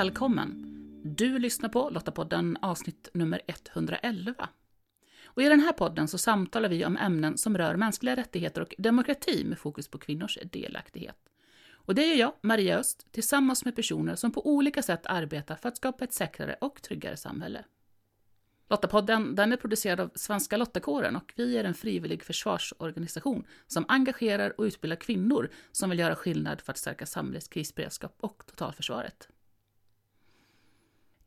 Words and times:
välkommen! 0.00 0.66
Du 1.04 1.38
lyssnar 1.38 1.68
på 1.68 1.90
Lottapodden 1.90 2.58
avsnitt 2.62 3.08
nummer 3.14 3.40
111. 3.46 4.48
Och 5.24 5.42
I 5.42 5.48
den 5.48 5.60
här 5.60 5.72
podden 5.72 6.08
så 6.08 6.18
samtalar 6.18 6.68
vi 6.68 6.84
om 6.84 6.96
ämnen 6.96 7.38
som 7.38 7.58
rör 7.58 7.76
mänskliga 7.76 8.16
rättigheter 8.16 8.60
och 8.60 8.74
demokrati 8.78 9.44
med 9.44 9.58
fokus 9.58 9.88
på 9.88 9.98
kvinnors 9.98 10.38
delaktighet. 10.52 11.16
Och 11.72 11.94
det 11.94 12.06
gör 12.06 12.16
jag, 12.16 12.32
Maria 12.40 12.78
Öst, 12.78 13.06
tillsammans 13.10 13.64
med 13.64 13.76
personer 13.76 14.14
som 14.14 14.32
på 14.32 14.46
olika 14.46 14.82
sätt 14.82 15.06
arbetar 15.06 15.56
för 15.56 15.68
att 15.68 15.76
skapa 15.76 16.04
ett 16.04 16.14
säkrare 16.14 16.56
och 16.60 16.82
tryggare 16.82 17.16
samhälle. 17.16 17.64
Lottapodden 18.70 19.34
den 19.34 19.52
är 19.52 19.56
producerad 19.56 20.00
av 20.00 20.10
Svenska 20.14 20.56
Lottakåren 20.56 21.16
och 21.16 21.32
vi 21.36 21.56
är 21.56 21.64
en 21.64 21.74
frivillig 21.74 22.24
försvarsorganisation 22.24 23.46
som 23.66 23.84
engagerar 23.88 24.60
och 24.60 24.64
utbildar 24.64 24.96
kvinnor 24.96 25.50
som 25.72 25.90
vill 25.90 25.98
göra 25.98 26.16
skillnad 26.16 26.60
för 26.60 26.72
att 26.72 26.78
stärka 26.78 27.06
samhällets 27.06 27.48
krisberedskap 27.48 28.16
och 28.20 28.42
totalförsvaret. 28.46 29.28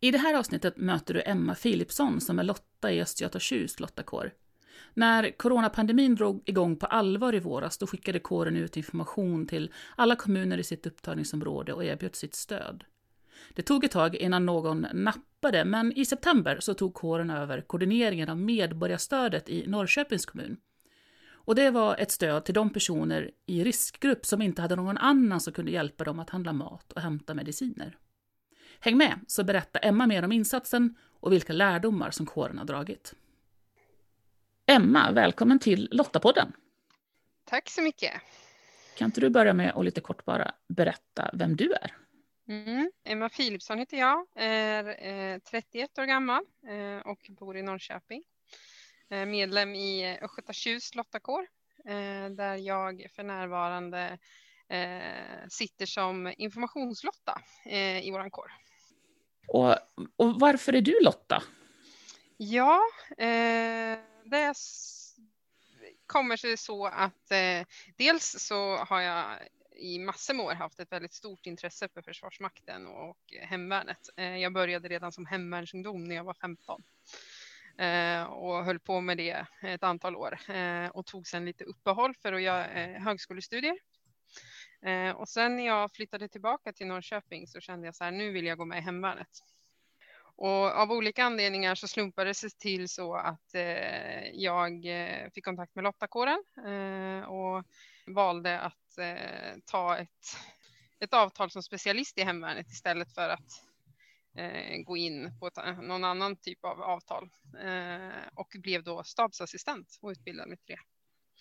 I 0.04 0.12
det 0.12 0.18
här 0.18 0.34
avsnittet 0.34 0.78
möter 0.78 1.14
du 1.14 1.22
Emma 1.26 1.56
Philipsson 1.56 2.22
som 2.22 2.40
är 2.40 2.44
Lotta 2.44 2.92
i 2.92 3.02
Östgöta-Tjust 3.02 3.80
Lottakår. 3.80 4.32
När 4.94 5.38
coronapandemin 5.38 6.16
drog 6.16 6.42
igång 6.46 6.76
på 6.76 6.86
allvar 6.86 7.36
i 7.36 7.40
våras 7.40 7.78
då 7.78 7.88
skickade 7.88 8.20
kåren 8.20 8.56
ut 8.56 8.78
information 8.78 9.48
till 9.48 9.72
alla 9.96 10.16
kommuner 10.16 10.58
i 10.58 10.64
sitt 10.64 10.86
upptagningsområde 10.86 11.74
och 11.74 11.84
erbjöd 11.84 12.16
sitt 12.16 12.36
stöd. 12.36 12.84
Det 13.54 13.62
tog 13.62 13.84
ett 13.84 13.92
tag 13.92 14.16
innan 14.16 14.46
någon 14.46 14.88
nappade, 14.94 15.66
men 15.66 15.92
i 15.92 16.06
september 16.06 16.58
så 16.60 16.74
tog 16.74 16.94
kåren 16.94 17.30
över 17.30 17.62
koordineringen 17.62 18.30
av 18.30 18.38
medborgarstödet 18.38 19.50
i 19.50 19.68
Norrköpings 19.68 20.26
kommun. 20.26 20.58
Och 21.32 21.56
det 21.56 21.72
var 21.72 21.98
ett 21.98 22.12
stöd 22.12 22.46
till 22.46 22.54
de 22.54 22.70
personer 22.70 23.32
i 23.46 23.64
riskgrupp 23.64 24.26
som 24.26 24.42
inte 24.42 24.62
hade 24.62 24.76
någon 24.76 24.98
annan 24.98 25.42
som 25.42 25.54
kunde 25.54 25.72
hjälpa 25.72 26.04
dem 26.04 26.20
att 26.20 26.30
handla 26.30 26.54
mat 26.54 26.92
och 26.92 27.02
hämta 27.02 27.34
mediciner. 27.34 27.98
Häng 28.80 28.98
med 28.98 29.20
så 29.28 29.44
berättar 29.44 29.86
Emma 29.86 30.08
mer 30.08 30.24
om 30.24 30.32
insatsen 30.32 30.96
och 31.20 31.32
vilka 31.32 31.54
lärdomar 31.54 32.12
som 32.12 32.26
kåren 32.26 32.58
har 32.58 32.66
dragit. 32.66 33.14
Emma, 34.66 35.12
välkommen 35.12 35.60
till 35.60 35.90
Lottapodden. 35.92 36.54
Tack 37.46 37.70
så 37.70 37.82
mycket. 37.82 38.14
Kan 38.98 39.06
inte 39.06 39.22
du 39.22 39.30
börja 39.30 39.54
med 39.54 39.72
att 39.76 39.86
lite 39.86 40.02
kort 40.02 40.26
bara 40.26 40.52
berätta 40.68 41.30
vem 41.34 41.56
du 41.56 41.74
är? 41.74 41.92
Mm. 42.48 42.92
Emma 43.04 43.30
Philipsson 43.30 43.80
heter 43.80 43.98
jag, 43.98 44.28
är 44.36 45.08
eh, 45.34 45.40
31 45.40 46.00
år 46.00 46.06
gammal 46.06 46.44
eh, 46.68 47.08
och 47.08 47.20
bor 47.30 47.58
i 47.58 47.62
Norrköping. 47.62 48.24
Eh, 49.10 49.26
medlem 49.26 49.76
i 49.76 50.18
Östgöta-Tjust 50.22 50.96
lottakår 50.96 51.48
eh, 51.86 52.30
där 52.30 52.56
jag 52.56 53.08
för 53.16 53.24
närvarande 53.24 54.18
eh, 54.74 55.48
sitter 55.50 55.86
som 55.86 56.34
informationslotta 56.38 57.42
eh, 57.66 58.08
i 58.08 58.12
vår 58.12 58.30
kår. 58.30 58.52
Och, 59.48 59.78
och, 60.16 60.40
varför 60.40 60.74
är 60.74 60.82
du 60.82 61.00
Lotta? 61.04 61.44
Ja, 62.38 62.82
det 64.26 64.54
kommer 66.06 66.38
sig 66.38 66.58
så 66.58 66.86
att 66.86 67.32
dels 67.98 68.36
så 68.40 68.76
har 68.78 69.02
jag 69.02 69.26
i 69.76 70.00
massor 70.00 70.34
med 70.34 70.46
år 70.46 70.54
haft 70.54 70.80
ett 70.80 70.92
väldigt 70.92 71.14
stort 71.14 71.46
intresse 71.46 71.90
för 71.94 72.02
Försvarsmakten 72.02 72.88
och 72.88 73.18
hemvärnet. 73.42 74.10
Eh, 74.18 74.38
jag 74.38 74.54
började 74.54 74.90
redan 74.90 75.12
som 75.12 75.26
hemvärnsungdom 75.26 76.04
när 76.04 76.16
jag 76.16 76.24
var 76.24 76.34
15 76.34 76.84
eh, 77.78 78.24
och 78.24 78.66
höll 78.66 78.80
på 78.80 79.02
med 79.02 79.18
det 79.18 79.46
ett 79.62 79.84
antal 79.84 80.16
år 80.16 80.40
eh, 80.50 80.88
och 80.88 81.06
tog 81.06 81.28
sedan 81.28 81.46
lite 81.46 81.64
uppehåll 81.64 82.16
för 82.22 82.34
att 82.34 82.42
göra 82.42 82.64
högskolestudier. 83.00 83.78
Eh, 84.86 85.12
och 85.12 85.30
sen 85.30 85.56
när 85.56 85.66
jag 85.66 85.92
flyttade 85.92 86.28
tillbaka 86.28 86.74
till 86.74 86.88
Norrköping 86.88 87.48
så 87.48 87.60
kände 87.60 87.88
jag 87.88 87.96
så 87.96 88.04
här, 88.04 88.12
nu 88.12 88.32
vill 88.32 88.46
jag 88.46 88.58
gå 88.58 88.66
med 88.66 88.78
i 88.78 88.82
hemvärnet. 88.82 89.44
Och 90.36 90.72
av 90.72 90.92
olika 90.92 91.24
anledningar 91.24 91.76
så 91.76 91.88
slumpade 91.88 92.30
det 92.30 92.34
sig 92.34 92.50
till 92.50 92.90
så 92.90 93.16
att 93.16 93.56
eh, 93.56 94.28
jag 94.34 94.86
eh, 94.86 95.30
fick 95.34 95.46
kontakt 95.46 95.76
med 95.76 95.84
Lottakåren 95.84 96.44
eh, 96.66 97.30
och 97.30 97.64
valde 98.08 98.60
att 98.60 98.98
eh, 98.98 99.58
ta 99.66 99.98
ett, 99.98 100.38
ett 101.00 101.14
avtal 101.14 101.52
som 101.52 101.64
specialist 101.64 102.18
i 102.18 102.24
hemvärnet 102.24 102.68
istället 102.68 103.14
för 103.14 103.30
att 103.30 103.64
eh, 104.38 104.78
gå 104.78 104.98
in 104.98 105.40
på 105.40 105.48
ett, 105.48 105.58
någon 105.82 106.04
annan 106.04 106.36
typ 106.36 106.66
av 106.66 106.82
avtal 106.82 107.30
eh, 107.64 108.28
och 108.36 108.56
blev 108.60 108.84
då 108.84 109.04
stabsassistent 109.04 110.00
och 110.02 110.10
utbildad 110.10 110.50
med 110.50 110.60
tre. 110.66 110.76
det. 110.76 110.93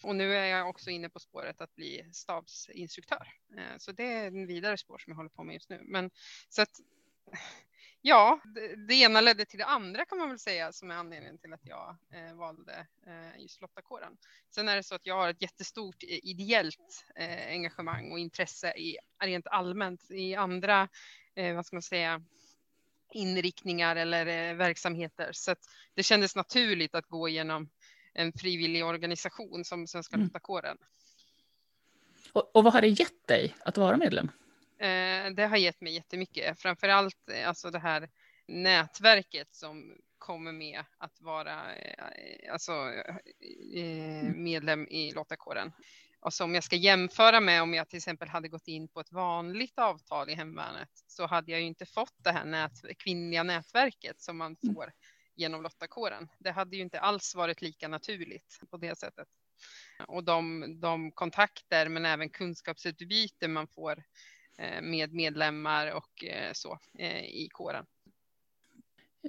Och 0.02 0.16
nu 0.16 0.36
är 0.36 0.46
jag 0.46 0.68
också 0.68 0.90
inne 0.90 1.08
på 1.08 1.20
spåret 1.20 1.60
att 1.60 1.74
bli 1.74 2.08
stabsinstruktör. 2.12 3.28
Eh, 3.56 3.78
så 3.78 3.92
det 3.92 4.12
är 4.12 4.26
en 4.26 4.46
vidare 4.46 4.78
spår 4.78 4.98
som 4.98 5.10
jag 5.10 5.16
håller 5.16 5.30
på 5.30 5.44
med 5.44 5.54
just 5.54 5.70
nu. 5.70 5.80
Men 5.84 6.10
så 6.48 6.62
att 6.62 6.80
Ja, 8.04 8.40
det, 8.44 8.86
det, 8.86 8.94
ena 8.94 9.20
ledde 9.20 9.44
till 9.44 9.58
det 9.58 9.64
andra 9.64 10.04
kan 10.04 10.18
man 10.18 10.28
väl 10.28 10.38
säga 10.38 10.72
som 10.72 10.90
är 10.90 10.94
anledningen 10.94 11.38
till 11.38 11.52
att 11.52 11.66
jag 11.66 11.96
eh, 12.12 12.34
valde 12.34 12.86
eh, 13.06 13.40
just 13.42 13.60
Lottakåren. 13.60 14.16
Sen 14.50 14.68
är 14.68 14.76
det 14.76 14.82
så 14.82 14.94
att 14.94 15.06
jag 15.06 15.14
har 15.14 15.28
ett 15.28 15.42
jättestort 15.42 16.02
eh, 16.02 16.18
ideellt 16.22 17.04
eh, 17.16 17.48
engagemang 17.48 18.12
och 18.12 18.18
intresse 18.18 18.72
i 18.72 18.96
rent 19.24 19.46
allmänt 19.46 20.10
i 20.10 20.34
andra, 20.34 20.88
eh, 21.34 21.54
vad 21.54 21.66
ska 21.66 21.76
man 21.76 21.82
säga, 21.82 22.22
inriktningar 23.12 23.96
eller 23.96 24.26
eh, 24.26 24.54
verksamheter. 24.54 25.30
Så 25.32 25.50
att 25.50 25.64
det 25.94 26.02
kändes 26.02 26.36
naturligt 26.36 26.94
att 26.94 27.06
gå 27.06 27.28
igenom 27.28 27.70
en 28.14 28.32
frivillig 28.32 28.84
organisation 28.84 29.64
som 29.64 29.86
Svenska 29.86 30.14
mm. 30.14 30.26
Lottakåren. 30.26 30.78
Och, 32.32 32.56
och 32.56 32.64
vad 32.64 32.72
har 32.72 32.80
det 32.80 32.88
gett 32.88 33.26
dig 33.26 33.54
att 33.64 33.76
vara 33.76 33.96
medlem? 33.96 34.30
Eh, 34.78 35.30
det 35.34 35.46
har 35.46 35.56
gett 35.56 35.80
mig 35.80 35.94
jättemycket, 35.94 36.60
framför 36.60 36.88
allt 36.88 37.28
eh, 37.32 37.48
alltså 37.48 37.70
det 37.70 37.78
här 37.78 38.08
nätverket 38.46 39.54
som 39.54 39.96
kommer 40.18 40.52
med 40.52 40.84
att 40.98 41.20
vara 41.20 41.74
eh, 41.74 42.52
alltså, 42.52 42.72
mm. 43.74 44.44
medlem 44.44 44.88
i 44.88 45.12
lottakåren. 45.12 45.72
Och 46.20 46.34
som 46.34 46.54
jag 46.54 46.64
ska 46.64 46.76
jämföra 46.76 47.40
med 47.40 47.62
om 47.62 47.74
jag 47.74 47.88
till 47.88 47.96
exempel 47.96 48.28
hade 48.28 48.48
gått 48.48 48.68
in 48.68 48.88
på 48.88 49.00
ett 49.00 49.12
vanligt 49.12 49.78
avtal 49.78 50.30
i 50.30 50.34
hemvärnet 50.34 50.88
så 51.06 51.26
hade 51.26 51.52
jag 51.52 51.60
ju 51.60 51.66
inte 51.66 51.86
fått 51.86 52.14
det 52.16 52.32
här 52.32 52.44
nät, 52.44 52.72
kvinnliga 52.98 53.42
nätverket 53.42 54.20
som 54.20 54.38
man 54.38 54.56
mm. 54.62 54.74
får 54.74 54.92
genom 55.34 55.62
lottakåren. 55.62 56.28
Det 56.38 56.50
hade 56.50 56.76
ju 56.76 56.82
inte 56.82 57.00
alls 57.00 57.34
varit 57.34 57.62
lika 57.62 57.88
naturligt 57.88 58.58
på 58.70 58.76
det 58.76 58.98
sättet. 58.98 59.28
Och 60.06 60.24
de, 60.24 60.64
de 60.80 61.12
kontakter 61.12 61.88
men 61.88 62.06
även 62.06 62.30
kunskapsutbyte 62.30 63.48
man 63.48 63.68
får 63.68 64.02
eh, 64.58 64.82
med 64.82 65.12
medlemmar 65.12 65.92
och 65.92 66.24
eh, 66.24 66.52
så 66.52 66.78
eh, 66.98 67.24
i 67.24 67.48
kåren. 67.52 67.86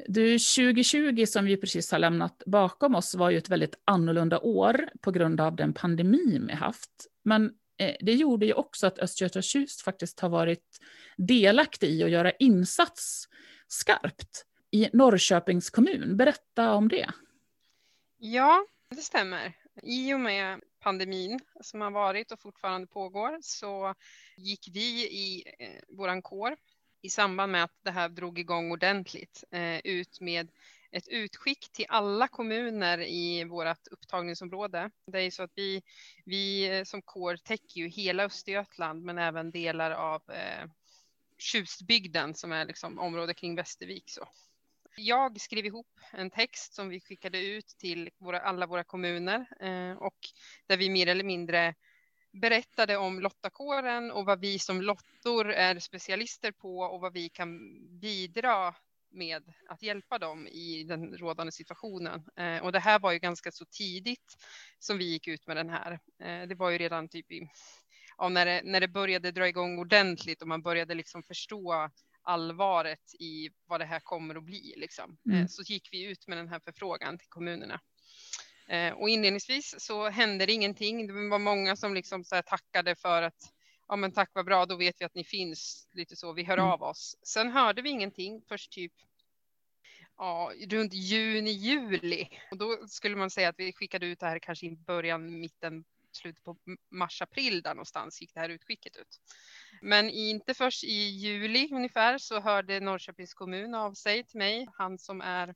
Du, 0.07 0.39
2020 0.39 1.25
som 1.25 1.45
vi 1.45 1.57
precis 1.57 1.91
har 1.91 1.99
lämnat 1.99 2.43
bakom 2.45 2.95
oss 2.95 3.15
var 3.15 3.29
ju 3.29 3.37
ett 3.37 3.49
väldigt 3.49 3.75
annorlunda 3.85 4.39
år 4.39 4.89
på 5.01 5.11
grund 5.11 5.41
av 5.41 5.55
den 5.55 5.73
pandemi 5.73 6.39
vi 6.47 6.53
haft. 6.53 7.07
Men 7.23 7.53
det 7.99 8.13
gjorde 8.13 8.45
ju 8.45 8.53
också 8.53 8.87
att 8.87 8.99
Östgöta-Tjust 8.99 9.81
faktiskt 9.81 10.19
har 10.19 10.29
varit 10.29 10.79
delaktig 11.17 11.89
i 11.89 12.03
att 12.03 12.09
göra 12.09 12.31
insats 12.31 13.27
skarpt 13.67 14.45
i 14.73 14.89
Norrköpings 14.93 15.69
kommun. 15.69 16.17
Berätta 16.17 16.73
om 16.73 16.87
det. 16.87 17.09
Ja, 18.17 18.65
det 18.89 19.01
stämmer. 19.01 19.53
I 19.83 20.13
och 20.13 20.19
med 20.19 20.61
pandemin 20.79 21.39
som 21.61 21.81
har 21.81 21.91
varit 21.91 22.31
och 22.31 22.39
fortfarande 22.39 22.87
pågår 22.87 23.37
så 23.41 23.95
gick 24.37 24.69
vi 24.73 25.07
i 25.11 25.43
eh, 25.59 25.95
våran 25.97 26.21
kår 26.21 26.55
i 27.01 27.09
samband 27.09 27.51
med 27.51 27.63
att 27.63 27.77
det 27.83 27.91
här 27.91 28.09
drog 28.09 28.39
igång 28.39 28.71
ordentligt 28.71 29.43
eh, 29.51 29.79
ut 29.83 30.21
med 30.21 30.51
ett 30.91 31.07
utskick 31.07 31.71
till 31.71 31.85
alla 31.89 32.27
kommuner 32.27 33.01
i 33.01 33.43
vårt 33.43 33.87
upptagningsområde. 33.91 34.91
Det 35.11 35.19
är 35.19 35.31
så 35.31 35.43
att 35.43 35.53
vi, 35.55 35.81
vi 36.25 36.69
eh, 36.77 36.83
som 36.83 37.01
kår 37.01 37.35
täcker 37.35 37.81
ju 37.81 37.87
hela 37.87 38.23
Östergötland 38.23 39.03
men 39.03 39.17
även 39.17 39.51
delar 39.51 39.91
av 39.91 40.21
eh, 40.31 40.69
Tjustbygden 41.37 42.35
som 42.35 42.51
är 42.51 42.65
liksom 42.65 42.99
området 42.99 43.37
kring 43.37 43.55
Västervik. 43.55 44.03
Så. 44.09 44.27
Jag 44.95 45.41
skrev 45.41 45.65
ihop 45.65 45.99
en 46.11 46.29
text 46.29 46.73
som 46.73 46.89
vi 46.89 46.99
skickade 46.99 47.45
ut 47.45 47.67
till 47.67 48.09
våra, 48.17 48.39
alla 48.39 48.65
våra 48.67 48.83
kommuner 48.83 49.47
eh, 49.59 49.97
och 49.97 50.17
där 50.67 50.77
vi 50.77 50.89
mer 50.89 51.07
eller 51.07 51.23
mindre 51.23 51.75
berättade 52.31 52.97
om 52.97 53.19
lottakåren 53.19 54.11
och 54.11 54.25
vad 54.25 54.39
vi 54.39 54.59
som 54.59 54.81
lottor 54.81 55.51
är 55.51 55.79
specialister 55.79 56.51
på 56.51 56.79
och 56.79 57.01
vad 57.01 57.13
vi 57.13 57.29
kan 57.29 57.59
bidra 57.99 58.75
med 59.11 59.53
att 59.69 59.83
hjälpa 59.83 60.17
dem 60.17 60.47
i 60.47 60.83
den 60.83 61.17
rådande 61.17 61.51
situationen. 61.51 62.23
Eh, 62.35 62.57
och 62.57 62.71
det 62.71 62.79
här 62.79 62.99
var 62.99 63.11
ju 63.11 63.19
ganska 63.19 63.51
så 63.51 63.65
tidigt 63.65 64.37
som 64.79 64.97
vi 64.97 65.05
gick 65.05 65.27
ut 65.27 65.47
med 65.47 65.57
den 65.57 65.69
här. 65.69 65.99
Eh, 66.19 66.47
det 66.47 66.55
var 66.55 66.69
ju 66.69 66.77
redan 66.77 67.09
typ 67.09 67.31
i, 67.31 67.49
ja, 68.17 68.29
när, 68.29 68.45
det, 68.45 68.61
när 68.63 68.79
det 68.79 68.87
började 68.87 69.31
dra 69.31 69.47
igång 69.47 69.79
ordentligt 69.79 70.41
och 70.41 70.47
man 70.47 70.61
började 70.61 70.93
liksom 70.95 71.23
förstå 71.23 71.89
allvaret 72.23 73.13
i 73.19 73.49
vad 73.65 73.79
det 73.81 73.85
här 73.85 73.99
kommer 73.99 74.35
att 74.35 74.43
bli. 74.43 74.73
Liksom. 74.77 75.17
Eh, 75.29 75.35
mm. 75.35 75.47
Så 75.47 75.63
gick 75.63 75.89
vi 75.91 76.03
ut 76.03 76.27
med 76.27 76.37
den 76.37 76.49
här 76.49 76.59
förfrågan 76.59 77.17
till 77.17 77.29
kommunerna. 77.29 77.81
Eh, 78.67 78.93
och 78.93 79.09
inledningsvis 79.09 79.75
så 79.77 80.09
hände 80.09 80.45
det 80.45 80.53
ingenting. 80.53 81.07
Det 81.07 81.29
var 81.29 81.39
många 81.39 81.75
som 81.75 81.93
liksom 81.93 82.23
så 82.23 82.41
tackade 82.45 82.95
för 82.95 83.21
att 83.21 83.53
ja 83.87 83.95
men 83.95 84.11
tack 84.11 84.29
vad 84.33 84.45
bra, 84.45 84.65
då 84.65 84.75
vet 84.75 85.01
vi 85.01 85.05
att 85.05 85.15
ni 85.15 85.23
finns, 85.23 85.87
lite 85.91 86.15
så, 86.15 86.33
vi 86.33 86.43
hör 86.43 86.57
Mm. 86.57 86.69
av 86.69 86.83
oss. 86.83 87.17
Sen 87.23 87.51
hörde 87.51 87.81
vi 87.81 87.89
ingenting 87.89 88.41
först 88.47 88.71
typ 88.71 88.93
ja, 90.17 90.51
runt 90.69 90.93
juni, 90.93 91.51
juli. 91.51 92.27
Och 92.51 92.57
då 92.57 92.87
skulle 92.87 93.15
man 93.15 93.29
säga 93.29 93.49
att 93.49 93.59
vi 93.59 93.73
skickade 93.73 94.05
ut 94.05 94.19
det 94.19 94.25
här 94.25 94.39
kanske 94.39 94.65
i 94.65 94.71
början, 94.71 95.39
mitten, 95.39 95.83
slutet 96.11 96.43
på 96.43 96.57
mars, 96.91 97.21
april 97.21 97.61
där 97.61 97.73
någonstans 97.73 98.21
gick 98.21 98.33
det 98.33 98.39
här 98.39 98.49
utskicket 98.49 98.97
ut. 98.97 99.21
Men 99.85 100.09
inte 100.09 100.53
först 100.53 100.83
i 100.83 101.09
juli 101.09 101.69
ungefär 101.71 102.17
så 102.17 102.39
hörde 102.39 102.79
Norrköpings 102.79 103.33
kommun 103.33 103.75
av 103.75 103.93
sig 103.93 104.23
till 104.23 104.37
mig. 104.37 104.67
Han 104.73 104.97
som 104.97 105.21
är 105.21 105.55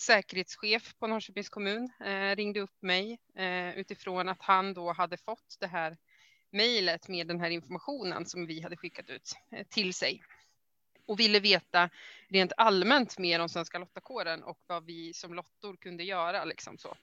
säkerhetschef 0.00 0.94
på 0.98 1.06
Norrköpings 1.06 1.48
kommun 1.48 1.90
eh, 2.04 2.36
ringde 2.36 2.60
upp 2.60 2.82
mig 2.82 3.18
eh, 3.36 3.78
utifrån 3.78 4.28
att 4.28 4.42
han 4.42 4.74
då 4.74 4.92
hade 4.92 5.16
fått 5.16 5.56
det 5.60 5.66
här 5.66 5.96
mejlet 6.50 7.08
med 7.08 7.26
den 7.26 7.40
här 7.40 7.50
informationen 7.50 8.26
som 8.26 8.46
vi 8.46 8.60
hade 8.60 8.76
skickat 8.76 9.10
ut 9.10 9.32
eh, 9.50 9.66
till 9.66 9.94
sig 9.94 10.22
och 11.06 11.20
ville 11.20 11.40
veta 11.40 11.90
rent 12.28 12.52
allmänt 12.56 13.18
mer 13.18 13.40
om 13.40 13.48
Svenska 13.48 13.78
Lottakåren 13.78 14.42
och 14.42 14.58
vad 14.66 14.84
vi 14.84 15.14
som 15.14 15.34
lottor 15.34 15.76
kunde 15.76 16.04
göra. 16.04 16.44
Liksom 16.44 16.78
så. 16.78 16.96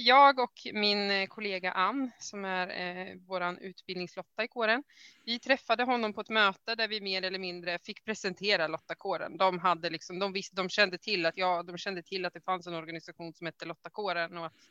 Jag 0.00 0.38
och 0.38 0.66
min 0.72 1.10
eh, 1.10 1.26
kollega 1.26 1.72
Ann, 1.72 2.10
som 2.18 2.44
är 2.44 2.68
eh, 2.68 3.16
vår 3.26 3.58
utbildningslotta 3.60 4.44
i 4.44 4.48
kåren, 4.48 4.82
vi 5.24 5.38
träffade 5.38 5.84
honom 5.84 6.12
på 6.12 6.20
ett 6.20 6.28
möte 6.28 6.74
där 6.74 6.88
vi 6.88 7.00
mer 7.00 7.22
eller 7.22 7.38
mindre 7.38 7.78
fick 7.78 8.04
presentera 8.04 8.68
Lottakåren. 8.68 9.36
De, 9.36 9.58
hade 9.58 9.90
liksom, 9.90 10.18
de, 10.18 10.32
visste, 10.32 10.56
de, 10.56 10.68
kände 10.68 10.98
till 10.98 11.26
att, 11.26 11.36
ja, 11.36 11.62
de 11.62 11.78
kände 11.78 12.02
till 12.02 12.24
att 12.24 12.34
det 12.34 12.40
fanns 12.40 12.66
en 12.66 12.74
organisation 12.74 13.32
som 13.32 13.46
hette 13.46 13.64
Lottakåren 13.64 14.38
och 14.38 14.46
att 14.46 14.68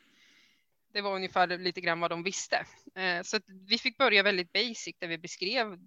det 0.92 1.00
var 1.00 1.14
ungefär 1.14 1.58
lite 1.58 1.80
grann 1.80 2.00
vad 2.00 2.10
de 2.10 2.22
visste. 2.22 2.66
Eh, 2.94 3.22
så 3.22 3.38
vi 3.46 3.78
fick 3.78 3.98
börja 3.98 4.22
väldigt 4.22 4.52
basic 4.52 4.96
där 4.98 5.08
vi 5.08 5.18
beskrev 5.18 5.78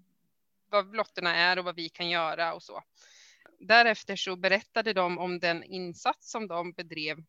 vad 0.70 0.96
lotterna 0.96 1.36
är 1.36 1.58
och 1.58 1.64
vad 1.64 1.76
vi 1.76 1.88
kan 1.88 2.10
göra 2.10 2.54
och 2.54 2.62
så. 2.62 2.82
Därefter 3.58 4.16
så 4.16 4.36
berättade 4.36 4.92
de 4.92 5.18
om 5.18 5.38
den 5.38 5.64
insats 5.64 6.30
som 6.30 6.46
de 6.46 6.72
bedrev 6.72 7.24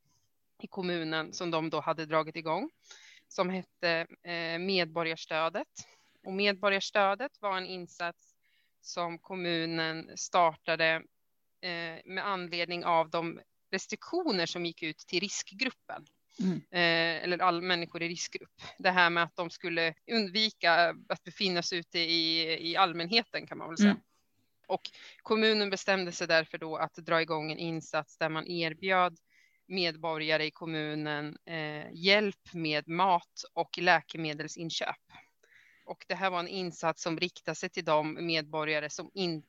i 0.61 0.67
kommunen 0.67 1.33
som 1.33 1.51
de 1.51 1.69
då 1.69 1.79
hade 1.79 2.05
dragit 2.05 2.35
igång 2.35 2.69
som 3.27 3.49
hette 3.49 4.07
eh, 4.23 4.59
Medborgarstödet. 4.59 5.67
Och 6.23 6.33
Medborgarstödet 6.33 7.31
var 7.41 7.57
en 7.57 7.65
insats 7.65 8.35
som 8.81 9.19
kommunen 9.19 10.09
startade 10.15 11.03
eh, 11.61 11.99
med 12.05 12.27
anledning 12.27 12.85
av 12.85 13.09
de 13.09 13.39
restriktioner 13.71 14.45
som 14.45 14.65
gick 14.65 14.83
ut 14.83 14.97
till 14.97 15.19
riskgruppen. 15.19 16.05
Mm. 16.39 16.57
Eh, 16.57 17.23
eller 17.23 17.41
alla 17.41 17.61
människor 17.61 18.03
i 18.03 18.09
riskgrupp. 18.09 18.61
Det 18.77 18.91
här 18.91 19.09
med 19.09 19.23
att 19.23 19.35
de 19.35 19.49
skulle 19.49 19.93
undvika 20.11 20.95
att 21.09 21.23
befinna 21.23 21.61
sig 21.61 21.79
ute 21.79 21.99
i, 21.99 22.41
i 22.71 22.75
allmänheten 22.75 23.47
kan 23.47 23.57
man 23.57 23.67
väl 23.67 23.77
säga. 23.77 23.89
Mm. 23.89 24.01
Och 24.67 24.81
kommunen 25.21 25.69
bestämde 25.69 26.11
sig 26.11 26.27
därför 26.27 26.57
då 26.57 26.77
att 26.77 26.93
dra 26.93 27.21
igång 27.21 27.51
en 27.51 27.57
insats 27.57 28.17
där 28.17 28.29
man 28.29 28.47
erbjöd 28.47 29.17
medborgare 29.67 30.45
i 30.45 30.51
kommunen 30.51 31.37
eh, 31.45 31.91
hjälp 31.93 32.53
med 32.53 32.87
mat 32.87 33.43
och 33.53 33.77
läkemedelsinköp. 33.77 35.01
Och 35.85 36.05
det 36.07 36.15
här 36.15 36.29
var 36.29 36.39
en 36.39 36.47
insats 36.47 37.03
som 37.03 37.19
riktade 37.19 37.55
sig 37.55 37.69
till 37.69 37.85
de 37.85 38.25
medborgare 38.25 38.89
som 38.89 39.11
inte 39.13 39.47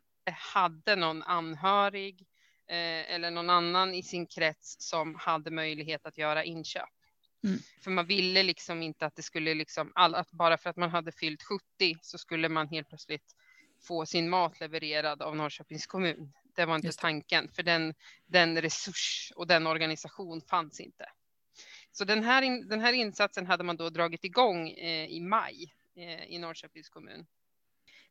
hade 0.55 0.97
någon 0.97 1.23
anhörig 1.23 2.27
eh, 2.69 3.15
eller 3.15 3.31
någon 3.31 3.51
annan 3.51 3.95
i 3.95 4.03
sin 4.03 4.27
krets 4.27 4.77
som 4.79 5.15
hade 5.15 5.51
möjlighet 5.51 6.07
att 6.07 6.19
göra 6.19 6.45
inköp. 6.45 6.89
Mm. 7.45 7.59
För 7.81 7.91
man 7.91 8.07
ville 8.07 8.43
liksom 8.43 8.83
inte 8.83 9.07
att 9.07 9.17
det 9.17 9.23
skulle 9.23 9.55
liksom, 9.55 9.93
all, 9.95 10.15
att 10.15 10.31
bara 10.31 10.59
för 10.59 10.71
att 10.71 10.77
man 10.77 10.91
hade 10.91 11.13
fyllt 11.13 11.43
70 11.43 11.97
så 12.01 12.19
skulle 12.19 12.49
man 12.49 12.69
helt 12.69 12.89
plötsligt 12.89 13.37
få 13.83 14.07
sin 14.07 14.31
mat 14.31 14.61
levererad 14.61 15.23
av 15.23 15.37
Norrköpings 15.37 15.87
kommun. 15.87 16.33
Det 16.55 16.65
var 16.67 16.77
inte 16.77 16.93
tanken, 16.93 17.49
för 17.49 17.63
den, 17.63 17.95
den 18.27 18.63
resurs 18.63 19.33
och 19.37 19.47
den 19.47 19.67
organisation 19.67 20.41
fanns 20.41 20.81
inte. 20.81 21.07
Så 21.93 22.05
den 22.05 22.25
här, 22.25 22.43
in, 22.43 22.69
den 22.69 22.81
här 22.81 22.93
insatsen 22.93 23.47
hade 23.47 23.65
man 23.65 23.77
då 23.77 23.91
dragit 23.91 24.25
igång 24.25 24.71
eh, 24.71 25.07
i 25.07 25.21
maj 25.21 25.75
eh, 25.97 26.25
i 26.25 26.39
Norrköpings 26.39 26.89
kommun. 26.89 27.27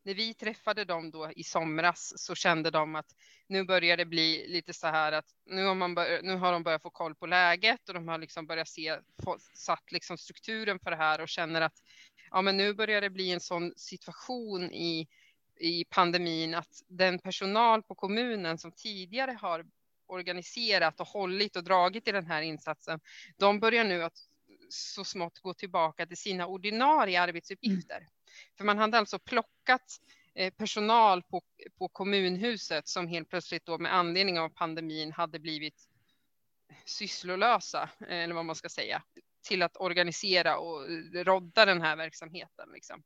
När 0.05 0.13
vi 0.13 0.33
träffade 0.33 0.85
dem 0.85 1.11
då 1.11 1.31
i 1.31 1.43
somras 1.43 2.13
så 2.15 2.35
kände 2.35 2.69
de 2.69 2.95
att 2.95 3.15
nu 3.47 3.63
börjar 3.63 3.97
det 3.97 4.05
bli 4.05 4.47
lite 4.47 4.73
så 4.73 4.87
här 4.87 5.11
att 5.11 5.25
nu 5.45 5.65
har, 5.65 5.75
man 5.75 5.95
bör, 5.95 6.21
nu 6.21 6.35
har 6.35 6.51
de 6.51 6.63
börjat 6.63 6.81
få 6.81 6.89
koll 6.89 7.15
på 7.15 7.25
läget 7.25 7.89
och 7.89 7.93
de 7.93 8.07
har 8.07 8.17
liksom 8.17 8.47
börjat 8.47 8.67
se, 8.67 8.99
få, 9.23 9.37
satt 9.53 9.91
liksom 9.91 10.17
strukturen 10.17 10.79
för 10.79 10.91
det 10.91 10.97
här 10.97 11.21
och 11.21 11.29
känner 11.29 11.61
att 11.61 11.83
ja, 12.31 12.41
men 12.41 12.57
nu 12.57 12.73
börjar 12.73 13.01
det 13.01 13.09
bli 13.09 13.31
en 13.31 13.39
sån 13.39 13.73
situation 13.75 14.63
i, 14.63 15.07
i 15.59 15.85
pandemin 15.89 16.55
att 16.55 16.83
den 16.87 17.19
personal 17.19 17.83
på 17.83 17.95
kommunen 17.95 18.57
som 18.57 18.71
tidigare 18.71 19.37
har 19.41 19.65
organiserat 20.07 20.99
och 20.99 21.07
hållit 21.07 21.55
och 21.55 21.63
dragit 21.63 22.07
i 22.07 22.11
den 22.11 22.25
här 22.25 22.41
insatsen, 22.41 22.99
de 23.37 23.59
börjar 23.59 23.83
nu 23.83 24.03
att 24.03 24.17
så 24.69 25.03
smått 25.03 25.39
gå 25.39 25.53
tillbaka 25.53 26.05
till 26.05 26.17
sina 26.17 26.47
ordinarie 26.47 27.21
arbetsuppgifter. 27.21 27.97
Mm. 27.97 28.09
För 28.57 28.65
man 28.65 28.77
hade 28.77 28.97
alltså 28.97 29.19
plockat 29.19 29.99
eh, 30.35 30.53
personal 30.53 31.23
på, 31.23 31.41
på 31.77 31.87
kommunhuset 31.87 32.87
som 32.87 33.07
helt 33.07 33.29
plötsligt 33.29 33.65
då 33.65 33.77
med 33.77 33.95
anledning 33.95 34.39
av 34.39 34.49
pandemin 34.49 35.11
hade 35.11 35.39
blivit 35.39 35.87
sysslolösa, 36.85 37.89
eh, 37.99 38.17
eller 38.17 38.35
vad 38.35 38.45
man 38.45 38.55
ska 38.55 38.69
säga, 38.69 39.03
till 39.41 39.61
att 39.61 39.77
organisera 39.77 40.57
och 40.57 40.87
rodda 41.13 41.65
den 41.65 41.81
här 41.81 41.95
verksamheten. 41.95 42.69
Liksom. 42.73 43.03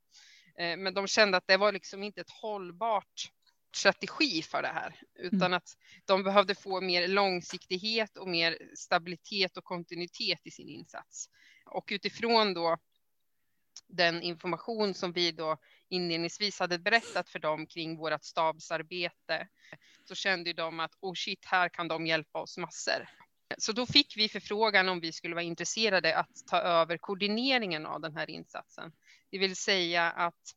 Eh, 0.58 0.78
men 0.78 0.94
de 0.94 1.08
kände 1.08 1.38
att 1.38 1.48
det 1.48 1.58
var 1.58 1.72
liksom 1.72 2.04
inte 2.04 2.22
ett 2.22 2.32
hållbart 2.42 3.32
strategi 3.76 4.42
för 4.42 4.62
det 4.62 4.68
här, 4.68 4.96
utan 5.16 5.42
mm. 5.42 5.54
att 5.54 5.78
de 6.06 6.24
behövde 6.24 6.56
få 6.56 6.82
mer 6.82 7.08
långsiktighet 7.08 8.18
och 8.18 8.28
mer 8.28 8.58
stabilitet 8.76 9.58
och 9.58 9.64
kontinuitet 9.64 10.40
i 10.44 10.52
sin 10.52 10.70
insats. 10.70 11.30
Och 11.66 11.90
utifrån 11.92 12.54
då 12.54 12.78
den 13.88 14.22
information 14.22 14.94
som 14.94 15.12
vi 15.12 15.32
då 15.32 15.58
inledningsvis 15.90 16.60
hade 16.60 16.80
berättat 16.80 17.30
för 17.30 17.40
dem 17.40 17.68
kring 17.68 17.98
vårt 17.98 18.24
stabsarbete 18.24 19.48
så 20.06 20.16
kände 20.16 20.54
de 20.54 20.80
att 20.80 20.92
oh 21.00 21.14
shit, 21.16 21.46
här 21.46 21.70
kan 21.70 21.88
de 21.88 22.08
hjälpa 22.08 22.40
oss 22.40 22.58
massor. 22.58 23.10
Så 23.58 23.72
då 23.72 23.86
fick 23.86 24.18
vi 24.18 24.30
förfrågan 24.30 24.90
om 24.90 25.00
vi 25.00 25.12
skulle 25.12 25.36
vara 25.36 25.44
intresserade 25.44 26.18
att 26.18 26.48
ta 26.48 26.58
över 26.58 26.98
koordineringen 26.98 27.86
av 27.86 28.02
den 28.02 28.16
här 28.16 28.30
insatsen. 28.30 28.92
Det 29.30 29.38
vill 29.38 29.56
säga 29.56 30.12
att 30.12 30.56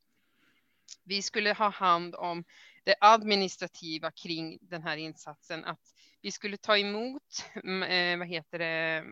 vi 1.05 1.23
skulle 1.23 1.53
ha 1.53 1.69
hand 1.69 2.15
om 2.15 2.45
det 2.85 2.95
administrativa 3.01 4.11
kring 4.11 4.59
den 4.61 4.83
här 4.83 4.97
insatsen, 4.97 5.65
att 5.65 5.95
vi 6.21 6.33
skulle 6.33 6.57
ta 6.57 6.79
emot, 6.79 7.45
mm, 7.65 7.83
eh, 7.83 8.19
vad 8.19 8.29
heter 8.29 8.59
det, 8.59 9.05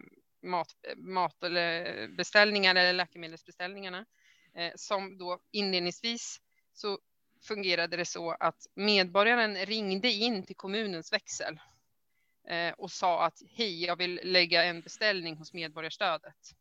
mat, 0.43 0.75
mat 0.97 1.43
eller 1.43 2.09
beställningar 2.09 2.75
eller 2.75 2.93
läkemedelsbeställningarna 2.93 4.07
eh, 4.55 4.73
som 4.77 5.19
då 5.19 5.41
inledningsvis 5.51 6.41
så 6.73 6.99
fungerade 7.43 7.97
det 7.97 8.05
så 8.05 8.31
att 8.31 8.67
medborgaren 8.75 9.67
ringde 9.67 10.09
in 10.09 10.43
till 10.43 10.57
kommunens 10.57 11.13
växel 11.13 11.61
eh, 12.49 12.73
och 12.73 12.91
sa 12.91 13.25
att 13.25 13.43
hej, 13.49 13.85
jag 13.85 13.97
vill 13.97 14.21
lägga 14.23 14.65
en 14.65 14.81
beställning 14.81 15.37
hos 15.37 15.53
Medborgarstödet. 15.53 16.55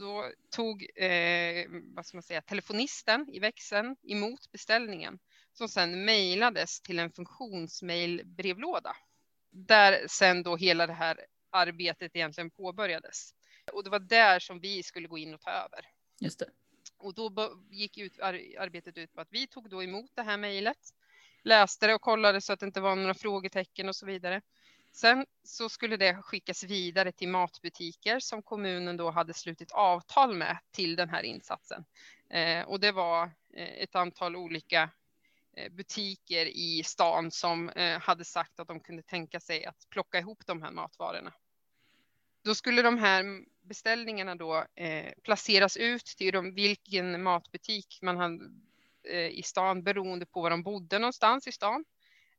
Då 0.00 0.30
tog 0.50 0.86
eh, 0.96 1.66
vad 1.68 2.06
ska 2.06 2.16
man 2.16 2.22
säga, 2.22 2.42
telefonisten 2.42 3.26
i 3.32 3.38
växeln 3.38 3.96
emot 4.02 4.52
beställningen 4.52 5.18
som 5.52 5.68
sedan 5.68 6.04
mejlades 6.04 6.80
till 6.80 6.98
en 6.98 7.12
funktionsmailbrevlåda 7.12 8.96
där 9.50 10.06
sen 10.08 10.42
då 10.42 10.56
hela 10.56 10.86
det 10.86 10.92
här 10.92 11.26
arbetet 11.50 12.16
egentligen 12.16 12.50
påbörjades. 12.50 13.34
Och 13.72 13.84
det 13.84 13.90
var 13.90 13.98
där 13.98 14.38
som 14.38 14.60
vi 14.60 14.82
skulle 14.82 15.08
gå 15.08 15.18
in 15.18 15.34
och 15.34 15.40
ta 15.40 15.50
över. 15.50 15.86
Just 16.20 16.38
det. 16.38 16.50
Och 16.98 17.14
då 17.14 17.52
gick 17.70 17.98
ut, 17.98 18.20
arbetet 18.20 18.98
ut 18.98 19.12
på 19.12 19.20
att 19.20 19.28
vi 19.30 19.46
tog 19.46 19.70
då 19.70 19.82
emot 19.82 20.10
det 20.14 20.22
här 20.22 20.36
mejlet, 20.36 20.94
läste 21.42 21.86
det 21.86 21.94
och 21.94 22.00
kollade 22.00 22.40
så 22.40 22.52
att 22.52 22.60
det 22.60 22.66
inte 22.66 22.80
var 22.80 22.96
några 22.96 23.14
frågetecken 23.14 23.88
och 23.88 23.96
så 23.96 24.06
vidare. 24.06 24.42
Sen 24.92 25.26
så 25.44 25.68
skulle 25.68 25.96
det 25.96 26.22
skickas 26.22 26.64
vidare 26.64 27.12
till 27.12 27.28
matbutiker 27.28 28.20
som 28.20 28.42
kommunen 28.42 28.96
då 28.96 29.10
hade 29.10 29.34
slutit 29.34 29.72
avtal 29.72 30.34
med 30.36 30.58
till 30.70 30.96
den 30.96 31.08
här 31.08 31.22
insatsen. 31.22 31.84
Eh, 32.30 32.62
och 32.62 32.80
det 32.80 32.92
var 32.92 33.24
eh, 33.54 33.82
ett 33.82 33.94
antal 33.94 34.36
olika 34.36 34.90
eh, 35.56 35.72
butiker 35.72 36.46
i 36.46 36.82
stan 36.84 37.30
som 37.30 37.68
eh, 37.68 38.00
hade 38.00 38.24
sagt 38.24 38.60
att 38.60 38.68
de 38.68 38.80
kunde 38.80 39.02
tänka 39.02 39.40
sig 39.40 39.64
att 39.64 39.86
plocka 39.90 40.18
ihop 40.18 40.46
de 40.46 40.62
här 40.62 40.70
matvarorna. 40.70 41.32
Då 42.44 42.54
skulle 42.54 42.82
de 42.82 42.98
här 42.98 43.24
beställningarna 43.62 44.34
då 44.34 44.66
eh, 44.74 45.12
placeras 45.22 45.76
ut 45.76 46.04
till 46.04 46.32
de, 46.32 46.54
vilken 46.54 47.22
matbutik 47.22 47.98
man 48.02 48.16
hade 48.16 48.50
eh, 49.08 49.28
i 49.28 49.42
stan 49.42 49.82
beroende 49.82 50.26
på 50.26 50.42
var 50.42 50.50
de 50.50 50.62
bodde 50.62 50.98
någonstans 50.98 51.46
i 51.48 51.52
stan. 51.52 51.84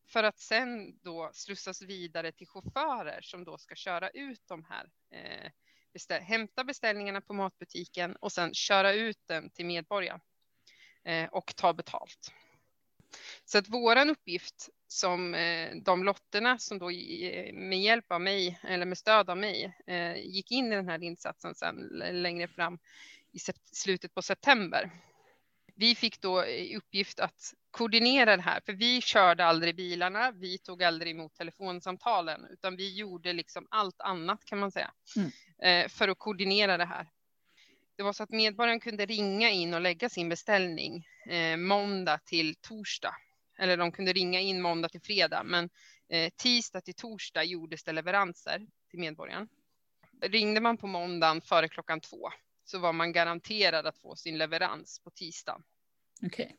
För 0.08 0.24
att 0.24 0.40
sen 0.40 1.00
då 1.04 1.32
slussas 1.34 1.82
vidare 1.82 2.32
till 2.32 2.48
chaufförer 2.48 3.22
som 3.22 3.44
då 3.44 3.58
ska 3.58 3.76
köra 3.76 4.10
ut 4.10 4.42
de 4.48 4.66
här, 4.70 4.90
eh, 5.12 5.52
beställ 5.94 6.22
hämta 6.22 6.64
beställningarna 6.64 7.22
på 7.22 7.34
matbutiken 7.34 8.16
och 8.16 8.32
sen 8.32 8.54
köra 8.54 8.94
ut 8.94 9.20
den 9.28 9.50
till 9.50 9.66
medborgaren. 9.66 10.22
eh, 11.04 11.30
och 11.30 11.56
ta 11.56 11.74
betalt. 11.74 12.34
Så 13.46 13.58
att 13.58 13.70
våran 13.70 14.10
uppgift 14.10 14.70
som 14.88 15.34
eh, 15.36 15.76
de 15.76 16.04
lotterna 16.04 16.58
som 16.60 16.80
då 16.80 16.86
med 17.54 17.82
hjälp 17.82 18.12
av 18.12 18.22
mig 18.22 18.60
eller 18.64 18.86
med 18.86 18.98
stöd 18.98 19.30
av 19.30 19.38
mig 19.38 19.78
eh, 19.88 20.18
gick 20.18 20.52
in 20.52 20.74
i 20.74 20.76
den 20.76 20.90
här 20.90 21.04
insatsen 21.04 21.56
sen 21.56 21.76
längre 22.12 22.48
fram 22.48 22.80
i 23.32 23.40
slutet 23.72 24.14
på 24.14 24.22
september. 24.22 24.92
Vi 25.76 25.96
fick 25.96 26.22
då 26.22 26.46
i 26.46 26.78
uppgift 26.78 27.20
att 27.20 27.54
koordinera 27.72 28.36
det 28.36 28.42
här, 28.42 28.62
för 28.66 28.74
vi 28.74 29.02
körde 29.02 29.46
aldrig 29.46 29.76
bilarna, 29.76 30.32
vi 30.32 30.58
tog 30.58 30.84
aldrig 30.84 31.12
emot 31.12 31.34
telefonsamtalen, 31.36 32.46
utan 32.50 32.76
vi 32.76 32.96
gjorde 32.96 33.34
liksom 33.34 33.68
allt 33.70 34.02
annat 34.02 34.46
kan 34.46 34.60
man 34.60 34.72
säga 34.72 34.92
mm. 35.16 35.90
för 35.90 36.08
att 36.08 36.20
koordinera 36.20 36.78
det 36.78 36.86
här. 36.86 37.08
Det 37.96 38.04
var 38.04 38.14
så 38.14 38.24
att 38.24 38.30
medborgaren 38.30 38.80
kunde 38.80 39.06
ringa 39.06 39.50
in 39.50 39.74
och 39.74 39.82
lägga 39.82 40.10
sin 40.10 40.30
beställning 40.30 41.08
eh, 41.30 41.58
måndag 41.58 42.18
till 42.26 42.56
torsdag. 42.56 43.16
Eller 43.58 43.78
de 43.78 43.92
kunde 43.92 44.14
ringa 44.14 44.40
in 44.40 44.62
måndag 44.62 44.90
till 44.90 45.02
fredag, 45.02 45.44
men 45.44 45.70
eh, 46.10 46.30
tisdag 46.36 46.82
till 46.82 46.94
torsdag 46.94 47.44
gjordes 47.44 47.84
det 47.84 47.92
leveranser 47.92 48.68
till 48.90 49.00
medborgaren. 49.00 49.48
Ringde 50.22 50.62
man 50.62 50.78
på 50.78 50.88
måndagen 50.88 51.42
före 51.42 51.68
klockan 51.68 52.02
två 52.02 52.30
så 52.64 52.80
var 52.80 52.94
man 52.94 53.12
garanterad 53.12 53.86
att 53.86 53.98
få 53.98 54.16
sin 54.16 54.38
leverans 54.38 55.00
på 55.00 55.10
tisdagen. 55.10 55.64
Okej. 56.26 56.46
Okay. 56.46 56.58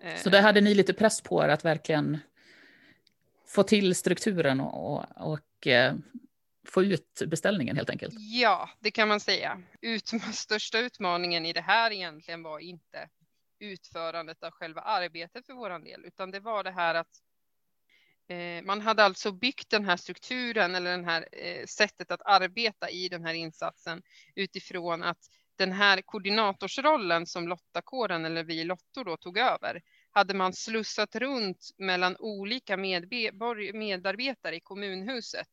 Eh, 0.00 0.16
så 0.16 0.30
där 0.30 0.42
hade 0.42 0.60
ni 0.60 0.74
lite 0.74 0.94
press 0.94 1.20
på 1.20 1.44
er 1.44 1.48
att 1.48 1.64
verkligen 1.64 2.18
få 3.46 3.62
till 3.62 3.94
strukturen 3.94 4.60
och, 4.60 4.96
och, 4.96 5.32
och 5.32 5.66
eh, 5.66 5.94
få 6.66 6.84
ut 6.84 7.22
beställningen 7.26 7.76
helt 7.76 7.90
enkelt? 7.90 8.14
Ja, 8.18 8.70
det 8.80 8.90
kan 8.90 9.08
man 9.08 9.20
säga. 9.20 9.62
Ut, 9.80 10.08
största 10.32 10.78
utmaningen 10.78 11.46
i 11.46 11.52
det 11.52 11.60
här 11.60 11.90
egentligen 11.92 12.42
var 12.42 12.58
inte 12.58 13.08
utförandet 13.58 14.42
av 14.42 14.50
själva 14.50 14.80
arbetet 14.80 15.46
för 15.46 15.52
våran 15.52 15.84
del, 15.84 16.04
utan 16.04 16.30
det 16.30 16.40
var 16.40 16.64
det 16.64 16.70
här 16.70 16.94
att 16.94 17.22
eh, 18.28 18.64
man 18.64 18.80
hade 18.80 19.04
alltså 19.04 19.32
byggt 19.32 19.70
den 19.70 19.84
här 19.84 19.96
strukturen 19.96 20.74
eller 20.74 20.98
det 20.98 21.04
här 21.04 21.28
eh, 21.32 21.66
sättet 21.66 22.10
att 22.10 22.22
arbeta 22.24 22.90
i 22.90 23.08
den 23.08 23.24
här 23.24 23.34
insatsen 23.34 24.02
utifrån 24.34 25.02
att 25.02 25.18
den 25.56 25.72
här 25.72 26.02
koordinatorsrollen 26.02 27.26
som 27.26 27.48
Lottakåren 27.48 28.24
eller 28.24 28.44
vi 28.44 28.64
Lottor 28.64 29.04
då 29.04 29.16
tog 29.16 29.38
över 29.38 29.82
hade 30.10 30.34
man 30.34 30.52
slussat 30.52 31.16
runt 31.16 31.70
mellan 31.78 32.16
olika 32.18 32.76
medarbetare 32.76 34.56
i 34.56 34.60
kommunhuset 34.60 35.48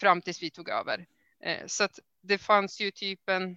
fram 0.00 0.22
tills 0.22 0.42
vi 0.42 0.50
tog 0.50 0.68
över. 0.68 1.06
Eh, 1.40 1.66
så 1.66 1.84
att 1.84 1.98
det 2.20 2.38
fanns 2.38 2.80
ju 2.80 2.90
typ 2.90 3.28
en 3.28 3.56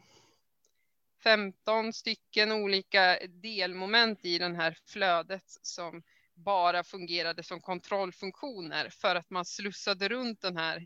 15 1.23 1.93
stycken 1.93 2.51
olika 2.51 3.19
delmoment 3.27 4.25
i 4.25 4.37
den 4.37 4.55
här 4.55 4.77
flödet 4.85 5.43
som 5.61 6.03
bara 6.33 6.83
fungerade 6.83 7.43
som 7.43 7.61
kontrollfunktioner 7.61 8.89
för 8.89 9.15
att 9.15 9.29
man 9.29 9.45
slussade 9.45 10.09
runt 10.09 10.41
den 10.41 10.57
här 10.57 10.77
eh, 10.77 10.83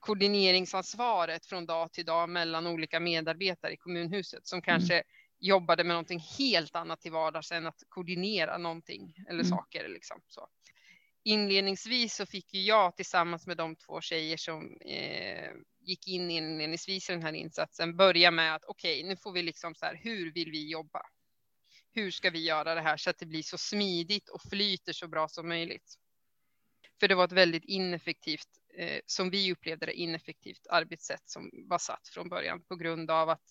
koordineringsansvaret 0.00 1.46
från 1.46 1.66
dag 1.66 1.92
till 1.92 2.04
dag 2.04 2.28
mellan 2.28 2.66
olika 2.66 3.00
medarbetare 3.00 3.72
i 3.72 3.76
kommunhuset 3.76 4.46
som 4.46 4.56
mm. 4.56 4.62
kanske 4.62 4.94
mm. 4.94 5.04
jobbade 5.40 5.84
med 5.84 5.94
någonting 5.94 6.20
helt 6.38 6.76
annat 6.76 7.00
till 7.00 7.12
vardags 7.12 7.52
än 7.52 7.66
att 7.66 7.82
koordinera 7.88 8.58
någonting 8.58 9.14
eller 9.28 9.44
mm. 9.44 9.50
saker. 9.50 9.88
Liksom, 9.88 10.20
så 10.26 10.48
inledningsvis 11.24 12.14
så 12.14 12.26
fick 12.26 12.54
ju 12.54 12.60
jag 12.60 12.96
tillsammans 12.96 13.46
med 13.46 13.56
de 13.56 13.76
två 13.76 14.00
tjejer 14.00 14.36
som 14.36 14.76
eh, 14.80 15.50
gick 15.80 16.08
in 16.08 16.30
inledningsvis 16.30 17.10
i 17.10 17.12
den 17.12 17.22
här 17.22 17.32
insatsen 17.32 17.96
börja 17.96 18.30
med 18.30 18.54
att 18.54 18.64
okej, 18.64 18.98
okay, 18.98 19.08
nu 19.08 19.16
får 19.16 19.32
vi 19.32 19.42
liksom 19.42 19.74
så 19.74 19.86
här, 19.86 20.00
hur 20.02 20.32
vill 20.32 20.50
vi 20.50 20.70
jobba? 20.70 21.02
Hur 21.94 22.10
ska 22.10 22.30
vi 22.30 22.44
göra 22.46 22.74
det 22.74 22.80
här 22.80 22.96
så 22.96 23.10
att 23.10 23.18
det 23.18 23.26
blir 23.26 23.42
så 23.42 23.58
smidigt 23.58 24.28
och 24.28 24.42
flyter 24.50 24.92
så 24.92 25.08
bra 25.08 25.28
som 25.28 25.48
möjligt? 25.48 25.98
För 27.02 27.08
det 27.08 27.14
var 27.14 27.24
ett 27.24 27.32
väldigt 27.32 27.64
ineffektivt, 27.64 28.48
eh, 28.78 29.00
som 29.06 29.30
vi 29.30 29.52
upplevde 29.52 29.86
det, 29.86 29.92
ineffektivt 29.92 30.66
arbetssätt 30.70 31.22
som 31.24 31.50
var 31.52 31.78
satt 31.78 32.08
från 32.08 32.28
början 32.28 32.62
på 32.62 32.76
grund 32.76 33.10
av 33.10 33.28
att 33.28 33.42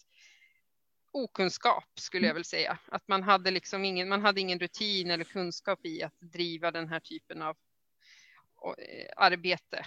okunskap 1.11 1.99
skulle 1.99 2.27
jag 2.27 2.33
väl 2.33 2.45
säga. 2.45 2.79
Att 2.87 3.07
man 3.07 3.23
hade 3.23 3.51
liksom 3.51 3.85
ingen, 3.85 4.09
man 4.09 4.21
hade 4.21 4.41
ingen 4.41 4.59
rutin 4.59 5.11
eller 5.11 5.23
kunskap 5.23 5.85
i 5.85 6.03
att 6.03 6.13
driva 6.19 6.71
den 6.71 6.87
här 6.89 6.99
typen 6.99 7.41
av 7.41 7.55
eh, 8.77 9.07
arbete. 9.17 9.85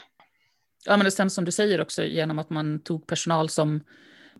Ja, 0.84 0.96
men 0.96 1.04
det 1.04 1.10
stämmer 1.10 1.28
som 1.28 1.44
du 1.44 1.52
säger 1.52 1.80
också 1.80 2.04
genom 2.04 2.38
att 2.38 2.50
man 2.50 2.80
tog 2.80 3.06
personal 3.06 3.48
som 3.48 3.84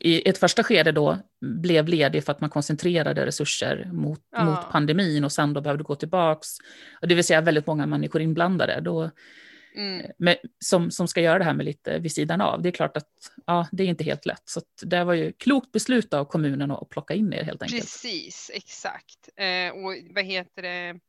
i 0.00 0.28
ett 0.28 0.38
första 0.38 0.64
skede 0.64 0.92
då 0.92 1.18
blev 1.40 1.88
ledig 1.88 2.24
för 2.24 2.32
att 2.32 2.40
man 2.40 2.50
koncentrerade 2.50 3.26
resurser 3.26 3.90
mot, 3.92 4.20
ja. 4.32 4.44
mot 4.44 4.70
pandemin 4.70 5.24
och 5.24 5.32
sen 5.32 5.52
då 5.52 5.60
behövde 5.60 5.84
gå 5.84 5.94
tillbaks. 5.94 6.48
Det 7.02 7.14
vill 7.14 7.24
säga 7.24 7.40
väldigt 7.40 7.66
många 7.66 7.86
människor 7.86 8.22
inblandade. 8.22 8.80
Då, 8.80 9.10
Mm. 9.76 10.10
Med, 10.18 10.36
som, 10.64 10.90
som 10.90 11.08
ska 11.08 11.20
göra 11.20 11.38
det 11.38 11.44
här 11.44 11.54
med 11.54 11.66
lite 11.66 11.98
vid 11.98 12.12
sidan 12.12 12.40
av. 12.40 12.62
Det 12.62 12.68
är 12.68 12.70
klart 12.70 12.96
att 12.96 13.08
ja, 13.46 13.68
det 13.72 13.82
är 13.82 13.86
inte 13.86 14.04
helt 14.04 14.26
lätt. 14.26 14.42
Så 14.44 14.60
det 14.82 15.04
var 15.04 15.14
ju 15.14 15.32
klokt 15.32 15.72
beslut 15.72 16.14
av 16.14 16.24
kommunen 16.24 16.70
att 16.70 16.88
plocka 16.88 17.14
in 17.14 17.32
er 17.32 17.42
helt 17.42 17.62
enkelt. 17.62 17.82
Precis, 17.82 18.50
exakt. 18.54 19.28
Eh, 19.36 19.84
och 19.84 20.14
vad 20.14 20.24
heter 20.24 20.62
det? 20.62 21.00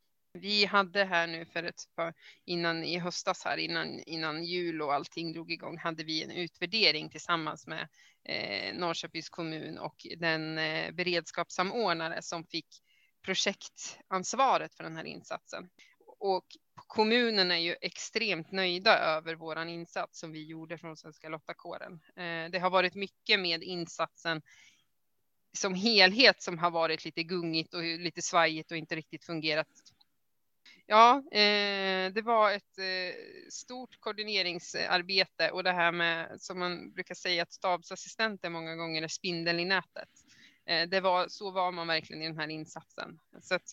Vi 0.42 0.66
hade 0.66 1.04
här 1.04 1.28
nu 1.28 1.46
för 1.46 1.64
ett 1.64 1.82
par, 1.96 2.14
innan 2.46 2.84
i 2.84 3.00
höstas 3.00 3.46
här 3.46 3.58
innan, 3.58 4.00
innan 4.00 4.44
jul 4.44 4.82
och 4.82 4.94
allting 4.94 5.34
drog 5.34 5.52
igång 5.52 5.78
hade 5.78 6.04
vi 6.04 6.24
en 6.24 6.32
utvärdering 6.32 7.10
tillsammans 7.10 7.68
med 7.68 7.88
eh, 8.24 8.76
Norrköpings 8.76 9.30
kommun 9.30 9.78
och 9.78 10.08
den 10.18 10.58
eh, 10.58 10.92
beredskapssamordnare 10.92 12.22
som 12.22 12.46
fick 12.46 12.68
projektansvaret 13.22 14.76
för 14.76 14.84
den 14.84 14.96
här 14.96 15.06
insatsen. 15.06 15.70
Och 16.20 16.46
kommunen 16.88 17.52
är 17.52 17.58
ju 17.58 17.76
extremt 17.82 18.52
nöjda 18.52 18.98
över 18.98 19.36
våran 19.36 19.70
insats 19.70 20.20
som 20.20 20.32
vi 20.32 20.46
gjorde 20.46 20.78
från 20.78 20.98
Svenska 20.98 21.30
Lottakåren. 21.30 21.94
Eh, 22.16 22.52
det 22.52 22.60
har 22.60 22.70
varit 22.70 22.96
mycket 22.96 23.40
med 23.40 23.64
insatsen 23.64 24.42
som 25.56 25.74
helhet 25.74 26.42
som 26.42 26.58
har 26.58 26.72
varit 26.72 27.06
lite 27.06 27.24
gungigt 27.24 27.74
och 27.74 27.84
lite 27.84 28.22
svajigt 28.22 28.72
och 28.72 28.78
inte 28.78 28.96
riktigt 28.96 29.26
fungerat. 29.26 29.68
Ja, 30.88 31.24
eh, 31.32 32.14
det 32.14 32.22
var 32.26 32.52
ett 32.52 32.78
eh, 32.78 33.16
stort 33.50 34.00
koordineringsarbete 34.00 35.52
och 35.52 35.64
det 35.64 35.72
här 35.72 35.92
med 35.92 36.42
som 36.42 36.60
man 36.60 36.92
brukar 36.94 37.16
säga 37.16 37.44
att 37.44 37.54
stabsassistenter 37.54 38.50
många 38.50 38.76
gånger 38.76 39.02
är 39.02 39.08
spindeln 39.08 39.60
i 39.60 39.66
nätet. 39.66 40.10
Eh, 40.66 40.90
det 40.90 41.02
var 41.02 41.28
så 41.28 41.52
var 41.52 41.72
man 41.72 41.88
verkligen 41.88 42.22
i 42.22 42.28
den 42.28 42.40
här 42.40 42.48
insatsen. 42.48 43.20
Så 43.42 43.56
att 43.56 43.72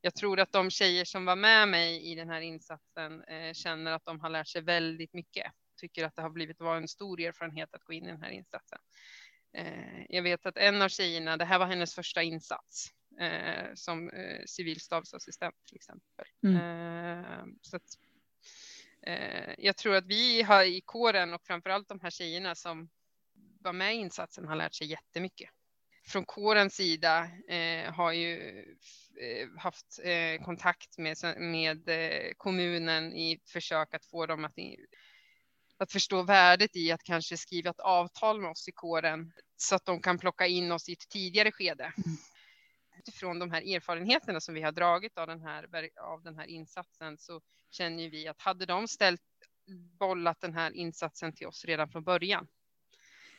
jag 0.00 0.14
tror 0.14 0.40
att 0.40 0.52
de 0.52 0.70
tjejer 0.70 1.04
som 1.04 1.24
var 1.24 1.36
med 1.36 1.68
mig 1.68 2.12
i 2.12 2.14
den 2.14 2.28
här 2.30 2.40
insatsen 2.40 3.24
eh, 3.24 3.52
känner 3.52 3.92
att 3.92 4.04
de 4.04 4.20
har 4.20 4.30
lärt 4.30 4.48
sig 4.48 4.62
väldigt 4.62 5.12
mycket. 5.12 5.52
Tycker 5.80 6.04
att 6.04 6.16
det 6.16 6.22
har 6.22 6.30
blivit 6.30 6.60
var 6.60 6.76
en 6.76 6.88
stor 6.88 7.20
erfarenhet 7.20 7.74
att 7.74 7.84
gå 7.84 7.92
in 7.92 8.04
i 8.04 8.10
den 8.10 8.22
här 8.22 8.30
insatsen. 8.30 8.78
Eh, 9.56 10.04
jag 10.08 10.22
vet 10.22 10.46
att 10.46 10.56
en 10.56 10.82
av 10.82 10.88
tjejerna, 10.88 11.36
det 11.36 11.44
här 11.44 11.58
var 11.58 11.66
hennes 11.66 11.94
första 11.94 12.22
insats 12.22 12.95
eh, 13.20 13.74
som 13.74 14.10
eh, 14.10 14.44
civilstabsassistent 14.46 15.54
till 15.66 15.76
exempel. 15.76 16.26
Mm. 16.42 16.56
Eh, 16.56 17.44
så 17.62 17.76
att, 17.76 17.98
eh, 19.02 19.54
jag 19.58 19.76
tror 19.76 19.94
att 19.94 20.06
vi 20.06 20.42
har 20.42 20.64
i 20.64 20.80
kåren 20.80 21.34
och 21.34 21.42
framför 21.44 21.70
allt 21.70 21.88
de 21.88 22.00
här 22.00 22.10
tjejerna 22.10 22.54
som 22.54 22.88
var 23.60 23.72
med 23.72 23.94
i 23.94 23.98
insatsen 23.98 24.48
har 24.48 24.56
lärt 24.56 24.74
sig 24.74 24.86
jättemycket 24.86 25.50
från 26.08 26.24
kårens 26.24 26.74
sida 26.74 27.30
eh, 27.48 27.92
har 27.92 28.12
ju 28.12 28.64
haft 29.58 30.00
kontakt 30.44 30.98
med, 30.98 31.16
med 31.38 31.90
kommunen 32.36 33.12
i 33.12 33.40
försök 33.46 33.94
att 33.94 34.04
få 34.04 34.26
dem 34.26 34.44
att, 34.44 34.54
att 35.78 35.92
förstå 35.92 36.22
värdet 36.22 36.76
i 36.76 36.92
att 36.92 37.02
kanske 37.02 37.36
skriva 37.36 37.70
ett 37.70 37.80
avtal 37.80 38.40
med 38.40 38.50
oss 38.50 38.68
i 38.68 38.72
kåren 38.72 39.32
så 39.56 39.74
att 39.74 39.84
de 39.84 40.00
kan 40.00 40.18
plocka 40.18 40.46
in 40.46 40.72
oss 40.72 40.88
i 40.88 40.92
ett 40.92 41.08
tidigare 41.08 41.52
skede. 41.52 41.92
Utifrån 42.98 43.38
de 43.38 43.50
här 43.50 43.74
erfarenheterna 43.74 44.40
som 44.40 44.54
vi 44.54 44.62
har 44.62 44.72
dragit 44.72 45.18
av 45.18 45.26
den 45.26 45.40
här, 45.40 45.68
av 46.00 46.22
den 46.22 46.36
här 46.38 46.46
insatsen 46.46 47.18
så 47.18 47.40
känner 47.70 48.10
vi 48.10 48.28
att 48.28 48.40
hade 48.40 48.66
de 48.66 48.88
ställt 48.88 49.22
bollat 49.98 50.40
den 50.40 50.54
här 50.54 50.70
insatsen 50.70 51.32
till 51.32 51.46
oss 51.46 51.64
redan 51.64 51.88
från 51.88 52.04
början 52.04 52.46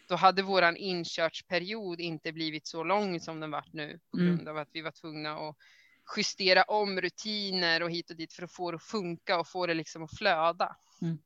då 0.08 0.16
hade 0.16 0.42
våran 0.42 0.78
inkörsperiod 0.78 2.00
inte 2.00 2.34
blivit 2.34 2.68
så 2.68 2.84
lång 2.84 3.20
som 3.20 3.40
den 3.40 3.52
varit 3.52 3.74
nu 3.74 4.00
på 4.12 4.18
mm. 4.18 4.28
grund 4.28 4.42
mm. 4.42 4.52
av 4.52 4.58
att 4.58 4.70
vi 4.72 4.82
var 4.82 4.92
tvungna 4.92 5.38
att 5.38 5.56
justera 6.18 6.64
om 6.64 7.02
rutiner 7.02 7.84
och 7.84 7.92
hit 7.92 8.10
och 8.10 8.16
dit 8.16 8.34
för 8.34 8.44
att 8.44 8.52
få 8.52 8.72
det 8.72 8.76
att 8.76 8.84
funka 8.84 9.40
och 9.40 9.48
få 9.48 9.68
det 9.68 9.74
liksom 9.74 10.04
att 10.04 10.18
flöda. 10.18 10.76
Mm. 11.02 11.18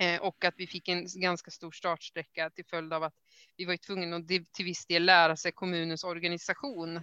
Eh, 0.00 0.20
och 0.20 0.44
att 0.44 0.54
vi 0.56 0.66
fick 0.66 0.88
en 0.88 1.06
ganska 1.14 1.50
stor 1.50 1.72
startsträcka 1.72 2.50
till 2.50 2.64
följd 2.64 2.92
av 2.92 3.02
att 3.02 3.14
vi 3.56 3.64
var 3.64 3.76
tvungna 3.76 4.16
att 4.16 4.28
till 4.28 4.64
viss 4.64 4.86
del 4.86 5.04
lära 5.04 5.36
sig 5.36 5.52
kommunens 5.52 6.04
organisation. 6.04 7.00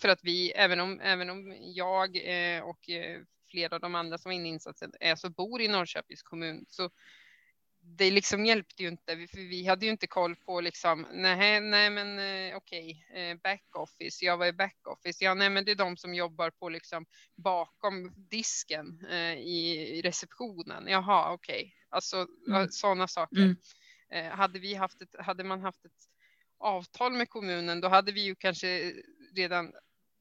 För 0.00 0.08
att 0.08 0.20
vi, 0.22 0.50
även 0.50 0.80
om, 0.80 1.00
även 1.00 1.30
om 1.30 1.56
jag 1.60 2.16
eh, 2.16 2.62
och 2.62 2.90
eh, 2.90 3.20
flera 3.50 3.74
av 3.74 3.80
de 3.80 3.94
andra 3.94 4.18
som 4.18 4.28
var 4.28 4.34
inne 4.34 4.48
i 4.48 4.52
insatsen 4.52 4.92
är 5.00 5.16
så 5.16 5.30
bor 5.30 5.60
i 5.60 5.68
Norrköpings 5.68 6.22
kommun 6.22 6.64
så 6.68 6.90
det 7.86 8.10
liksom 8.10 8.46
hjälpte 8.46 8.82
ju 8.82 8.88
inte, 8.88 9.16
för 9.16 9.48
vi 9.48 9.66
hade 9.66 9.86
ju 9.86 9.92
inte 9.92 10.06
koll 10.06 10.36
på 10.36 10.60
liksom, 10.60 11.06
nej, 11.12 11.60
nej 11.60 11.90
men 11.90 12.18
eh, 12.18 12.56
okej, 12.56 13.06
okay, 13.10 13.34
backoffice, 13.34 14.24
jag 14.24 14.36
var 14.36 14.46
i 14.46 14.52
backoffice, 14.52 15.24
ja 15.24 15.34
nej 15.34 15.50
men 15.50 15.64
det 15.64 15.70
är 15.70 15.76
de 15.76 15.96
som 15.96 16.14
jobbar 16.14 16.50
på 16.50 16.68
liksom 16.68 17.06
bakom 17.36 18.12
disken 18.16 19.06
eh, 19.10 19.32
i 19.32 20.00
receptionen, 20.04 20.84
jaha 20.86 21.32
okej, 21.32 21.54
okay. 21.54 21.72
alltså 21.88 22.26
mm. 22.48 22.68
sådana 22.68 23.08
saker. 23.08 23.36
Mm. 23.36 23.56
Eh, 24.10 24.32
hade 24.32 24.58
vi 24.58 24.74
haft 24.74 25.02
ett, 25.02 25.14
hade 25.18 25.44
man 25.44 25.60
haft 25.60 25.84
ett 25.84 26.08
avtal 26.58 27.12
med 27.12 27.28
kommunen, 27.28 27.80
då 27.80 27.88
hade 27.88 28.12
vi 28.12 28.20
ju 28.20 28.34
kanske 28.34 28.92
redan 29.36 29.72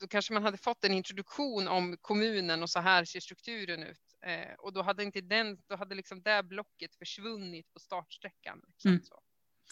då 0.03 0.07
kanske 0.07 0.33
man 0.33 0.43
hade 0.43 0.57
fått 0.57 0.83
en 0.83 0.93
introduktion 0.93 1.67
om 1.67 1.98
kommunen 2.01 2.63
och 2.63 2.69
så 2.69 2.79
här 2.79 3.05
ser 3.05 3.19
strukturen 3.19 3.83
ut. 3.83 4.17
Eh, 4.22 4.53
och 4.60 4.74
då 4.74 4.81
hade 4.81 5.03
inte 5.03 5.22
den, 5.22 5.57
då 5.67 5.75
hade 5.75 5.95
liksom 5.95 6.22
det 6.22 6.43
blocket 6.43 6.95
försvunnit 6.95 7.74
på 7.74 7.79
startsträckan. 7.79 8.62
Liksom, 8.67 8.91
mm. 8.91 9.03
så. 9.03 9.19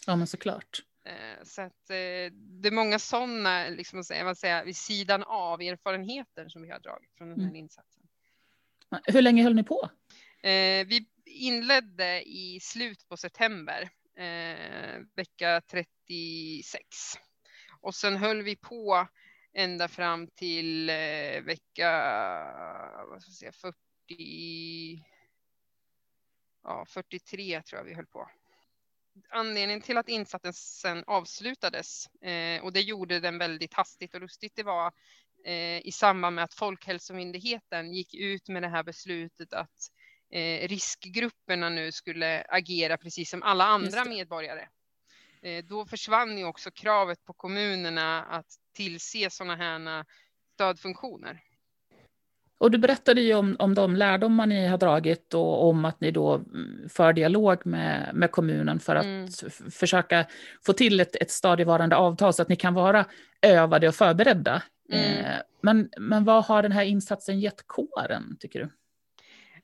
Ja, 0.06 0.16
men 0.16 0.28
såklart. 0.28 0.84
Eh, 1.06 1.44
så 1.44 1.62
att 1.62 1.90
eh, 1.90 2.32
det 2.34 2.68
är 2.68 2.72
många 2.72 3.00
sådana, 3.00 3.70
liksom, 3.70 4.04
man 4.24 4.36
säga, 4.36 4.64
vid 4.64 4.78
sidan 4.78 5.24
av 5.24 5.62
erfarenheter 5.62 6.50
som 6.50 6.62
vi 6.62 6.70
har 6.70 6.80
dragit 6.80 7.12
från 7.18 7.30
den 7.30 7.40
här 7.40 7.48
mm. 7.48 7.56
insatsen. 7.56 8.04
Hur 9.06 9.22
länge 9.22 9.44
höll 9.44 9.56
ni 9.56 9.64
på? 9.64 9.90
Eh, 10.44 10.88
vi 10.88 11.06
inledde 11.26 12.22
i 12.22 12.60
slutet 12.62 13.08
på 13.08 13.18
september, 13.18 13.90
eh, 14.18 15.02
vecka 15.16 15.62
36. 15.72 16.86
Och 17.82 17.96
sen 17.96 18.18
höll 18.18 18.42
vi 18.42 18.56
på 18.56 19.08
ända 19.54 19.88
fram 19.88 20.28
till 20.28 20.90
eh, 20.90 21.42
vecka 21.42 21.92
vad 23.10 23.22
ska 23.22 23.30
jag 23.30 23.36
säga, 23.36 23.52
40, 23.52 25.06
ja, 26.64 26.86
43 26.88 27.62
tror 27.62 27.80
jag 27.80 27.86
vi 27.86 27.94
höll 27.94 28.06
på. 28.06 28.30
Anledningen 29.30 29.82
till 29.82 29.98
att 29.98 30.10
insatsen 30.10 30.54
sen 30.54 31.04
avslutades 31.08 32.08
eh, 32.22 32.64
och 32.64 32.74
det 32.74 32.82
gjorde 32.82 33.20
den 33.20 33.38
väldigt 33.38 33.74
hastigt 33.74 34.16
och 34.16 34.22
lustigt, 34.22 34.56
det 34.56 34.64
var 34.64 34.94
eh, 35.46 35.88
i 35.88 35.92
samband 35.94 36.36
med 36.36 36.44
att 36.44 36.54
Folkhälsomyndigheten 36.54 37.94
gick 37.94 38.16
ut 38.16 38.48
med 38.48 38.62
det 38.64 38.70
här 38.70 38.84
beslutet 38.84 39.54
att 39.54 39.92
eh, 40.32 40.68
riskgrupperna 40.68 41.70
nu 41.70 41.92
skulle 41.92 42.46
agera 42.50 42.98
precis 42.98 43.30
som 43.30 43.44
alla 43.44 43.66
andra 43.66 44.06
medborgare. 44.06 44.68
Eh, 45.42 45.64
då 45.66 45.86
försvann 45.86 46.38
ju 46.38 46.46
också 46.46 46.72
kravet 46.72 47.26
på 47.26 47.34
kommunerna 47.34 48.24
att 48.24 48.48
tillse 48.74 49.30
sådana 49.30 49.56
här 49.56 50.06
stödfunktioner. 50.54 51.42
Och 52.58 52.72
du 52.72 52.78
berättade 52.78 53.22
ju 53.22 53.34
om, 53.34 53.56
om 53.60 53.76
de 53.76 53.96
lärdomar 53.96 54.46
ni 54.46 54.68
har 54.68 54.78
dragit 54.78 55.34
och 55.34 55.70
om 55.70 55.86
att 55.86 56.02
ni 56.02 56.12
då 56.12 56.34
mm, 56.34 56.90
för 56.90 57.14
dialog 57.14 57.66
med, 57.66 58.12
med 58.14 58.32
kommunen 58.32 58.80
för 58.80 58.96
att 58.96 59.06
mm. 59.06 59.28
försöka 59.72 60.26
få 60.66 60.74
till 60.74 61.00
ett, 61.00 61.16
ett 61.16 61.32
stadigvarande 61.32 61.96
avtal 61.96 62.34
så 62.34 62.42
att 62.42 62.50
ni 62.50 62.56
kan 62.56 62.74
vara 62.74 63.06
övade 63.42 63.88
och 63.88 63.96
förberedda. 63.96 64.64
Mm. 64.92 65.26
Eh, 65.26 65.36
men, 65.62 65.90
men 66.00 66.24
vad 66.24 66.46
har 66.46 66.62
den 66.62 66.72
här 66.72 66.84
insatsen 66.84 67.40
gett 67.40 67.68
kåren, 67.68 68.38
tycker 68.40 68.60
du? 68.60 68.70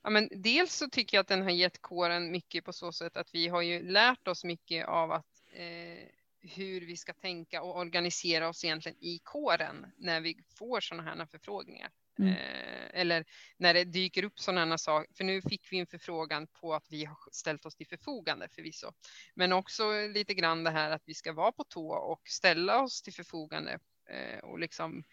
Ja, 0.03 0.09
men 0.09 0.29
dels 0.31 0.73
så 0.73 0.89
tycker 0.89 1.17
jag 1.17 1.21
att 1.21 1.27
den 1.27 1.41
har 1.41 1.49
gett 1.49 1.81
kåren 1.81 2.31
mycket 2.31 2.65
på 2.65 2.73
så 2.73 2.91
sätt 2.91 3.17
att 3.17 3.29
vi 3.33 3.47
har 3.47 3.61
ju 3.61 3.91
lärt 3.91 4.27
oss 4.27 4.43
mycket 4.43 4.87
av 4.87 5.11
att 5.11 5.36
eh, 5.53 6.07
hur 6.41 6.81
vi 6.81 6.97
ska 6.97 7.13
tänka 7.13 7.61
och 7.61 7.77
organisera 7.77 8.49
oss 8.49 8.63
egentligen 8.63 8.97
i 9.01 9.19
kåren 9.23 9.85
när 9.97 10.21
vi 10.21 10.37
får 10.57 10.79
sådana 10.79 11.03
här 11.03 11.25
förfrågningar. 11.25 11.89
Mm. 12.19 12.33
Eh, 12.33 12.99
eller 13.01 13.25
när 13.57 13.73
det 13.73 13.83
dyker 13.83 14.23
upp 14.23 14.39
sådana 14.39 14.77
saker, 14.77 15.13
för 15.13 15.23
nu 15.23 15.41
fick 15.41 15.71
vi 15.71 15.79
en 15.79 15.87
förfrågan 15.87 16.47
på 16.47 16.73
att 16.73 16.87
vi 16.89 17.05
har 17.05 17.17
ställt 17.31 17.65
oss 17.65 17.75
till 17.75 17.87
förfogande 17.87 18.47
förvisso. 18.49 18.91
Men 19.33 19.53
också 19.53 20.07
lite 20.07 20.33
grann 20.33 20.63
det 20.63 20.71
här 20.71 20.91
att 20.91 21.03
vi 21.05 21.13
ska 21.13 21.33
vara 21.33 21.51
på 21.51 21.63
tå 21.63 21.89
och 21.91 22.21
ställa 22.25 22.81
oss 22.83 23.01
till 23.01 23.13
förfogande 23.13 23.79
eh, 24.09 24.39
och 24.39 24.59
liksom 24.59 25.03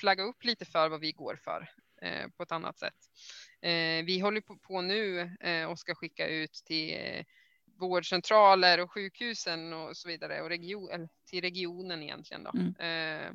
flagga 0.00 0.24
upp 0.24 0.44
lite 0.44 0.64
för 0.64 0.88
vad 0.88 1.00
vi 1.00 1.12
går 1.12 1.36
för 1.44 1.68
eh, 2.02 2.28
på 2.36 2.42
ett 2.42 2.52
annat 2.52 2.78
sätt. 2.78 3.10
Eh, 3.60 4.04
vi 4.04 4.18
håller 4.18 4.40
på, 4.40 4.56
på 4.56 4.80
nu 4.80 5.20
eh, 5.40 5.70
och 5.70 5.78
ska 5.78 5.94
skicka 5.94 6.28
ut 6.28 6.52
till 6.52 7.24
vårdcentraler 7.78 8.80
och 8.80 8.92
sjukhusen 8.92 9.72
och 9.72 9.96
så 9.96 10.08
vidare 10.08 10.42
och 10.42 10.48
region, 10.48 11.08
till 11.26 11.40
regionen 11.40 12.02
egentligen 12.02 12.44
då. 12.44 12.52
Mm. 12.54 13.26
Eh, 13.26 13.32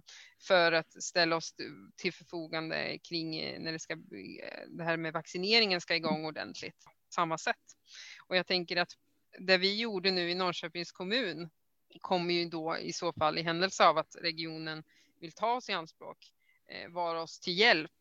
för 0.47 0.71
att 0.71 1.03
ställa 1.03 1.35
oss 1.35 1.55
till 1.95 2.13
förfogande 2.13 2.99
kring 3.09 3.35
eh, 3.35 3.59
när 3.59 3.71
det 3.71 3.79
ska 3.79 3.93
eh, 3.93 4.67
det 4.67 4.83
här 4.83 4.97
med 4.97 5.13
vaccineringen 5.13 5.81
ska 5.81 5.95
igång 5.95 6.25
ordentligt. 6.25 6.85
Samma 7.09 7.37
sätt. 7.37 7.55
Och 8.27 8.35
jag 8.35 8.47
tänker 8.47 8.77
att 8.77 8.91
det 9.39 9.57
vi 9.57 9.79
gjorde 9.79 10.11
nu 10.11 10.31
i 10.31 10.35
Norrköpings 10.35 10.91
kommun 10.91 11.49
kommer 11.99 12.33
ju 12.33 12.45
då 12.45 12.77
i 12.77 12.93
så 12.93 13.13
fall 13.13 13.37
i 13.37 13.41
händelse 13.41 13.85
av 13.85 13.97
att 13.97 14.15
regionen 14.21 14.83
vill 15.19 15.31
ta 15.31 15.53
oss 15.53 15.69
i 15.69 15.73
anspråk 15.73 16.17
vara 16.89 17.21
oss 17.21 17.39
till 17.39 17.59
hjälp 17.59 17.91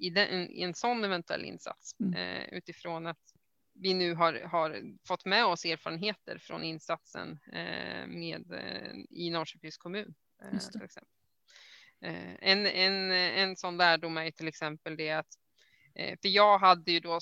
i, 0.00 0.10
den, 0.10 0.50
i 0.50 0.62
en 0.62 0.74
sån 0.74 1.04
eventuell 1.04 1.44
insats 1.44 1.96
mm. 2.00 2.48
utifrån 2.52 3.06
att 3.06 3.31
vi 3.74 3.94
nu 3.94 4.14
har, 4.14 4.40
har 4.40 4.82
fått 5.06 5.24
med 5.24 5.44
oss 5.44 5.64
erfarenheter 5.64 6.38
från 6.38 6.62
insatsen 6.62 7.40
eh, 7.52 8.06
med, 8.06 8.52
eh, 8.52 8.92
i 9.10 9.30
Norrköpings 9.30 9.76
kommun. 9.76 10.14
Eh, 10.42 10.58
till 10.58 10.82
exempel. 10.82 11.08
En, 12.40 12.66
en, 12.66 13.12
en 13.12 13.56
sån 13.56 13.76
lärdom 13.76 14.16
är 14.16 14.30
till 14.30 14.48
exempel 14.48 14.96
det 14.96 15.10
att 15.10 15.38
för 15.94 16.28
jag 16.28 16.58
hade 16.58 16.92
ju 16.92 17.00
då 17.00 17.18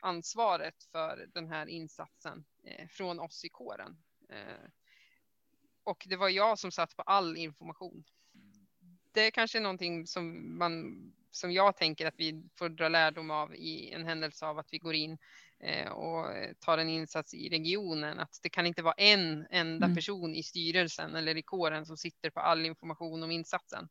ansvaret 0.00 0.74
för 0.92 1.26
den 1.34 1.48
här 1.48 1.66
insatsen 1.66 2.44
från 2.90 3.20
oss 3.20 3.44
i 3.44 3.48
kåren. 3.48 3.96
Och 5.84 6.04
det 6.06 6.16
var 6.16 6.28
jag 6.28 6.58
som 6.58 6.70
satt 6.72 6.96
på 6.96 7.02
all 7.02 7.36
information. 7.36 8.04
Det 9.12 9.20
är 9.20 9.30
kanske 9.30 9.58
är 9.58 9.62
någonting 9.62 10.06
som 10.06 10.58
man 10.58 10.96
som 11.30 11.52
jag 11.52 11.76
tänker 11.76 12.06
att 12.06 12.14
vi 12.18 12.42
får 12.58 12.68
dra 12.68 12.88
lärdom 12.88 13.30
av 13.30 13.54
i 13.54 13.90
en 13.92 14.04
händelse 14.04 14.46
av 14.46 14.58
att 14.58 14.72
vi 14.72 14.78
går 14.78 14.94
in 14.94 15.18
och 15.90 16.26
tar 16.60 16.78
en 16.78 16.88
insats 16.88 17.34
i 17.34 17.48
regionen. 17.48 18.20
Att 18.20 18.40
det 18.42 18.48
kan 18.48 18.66
inte 18.66 18.82
vara 18.82 18.94
en 18.96 19.46
enda 19.50 19.86
mm. 19.86 19.96
person 19.96 20.34
i 20.34 20.42
styrelsen 20.42 21.16
eller 21.16 21.36
i 21.36 21.42
kåren 21.42 21.86
som 21.86 21.96
sitter 21.96 22.30
på 22.30 22.40
all 22.40 22.66
information 22.66 23.22
om 23.22 23.30
insatsen. 23.30 23.88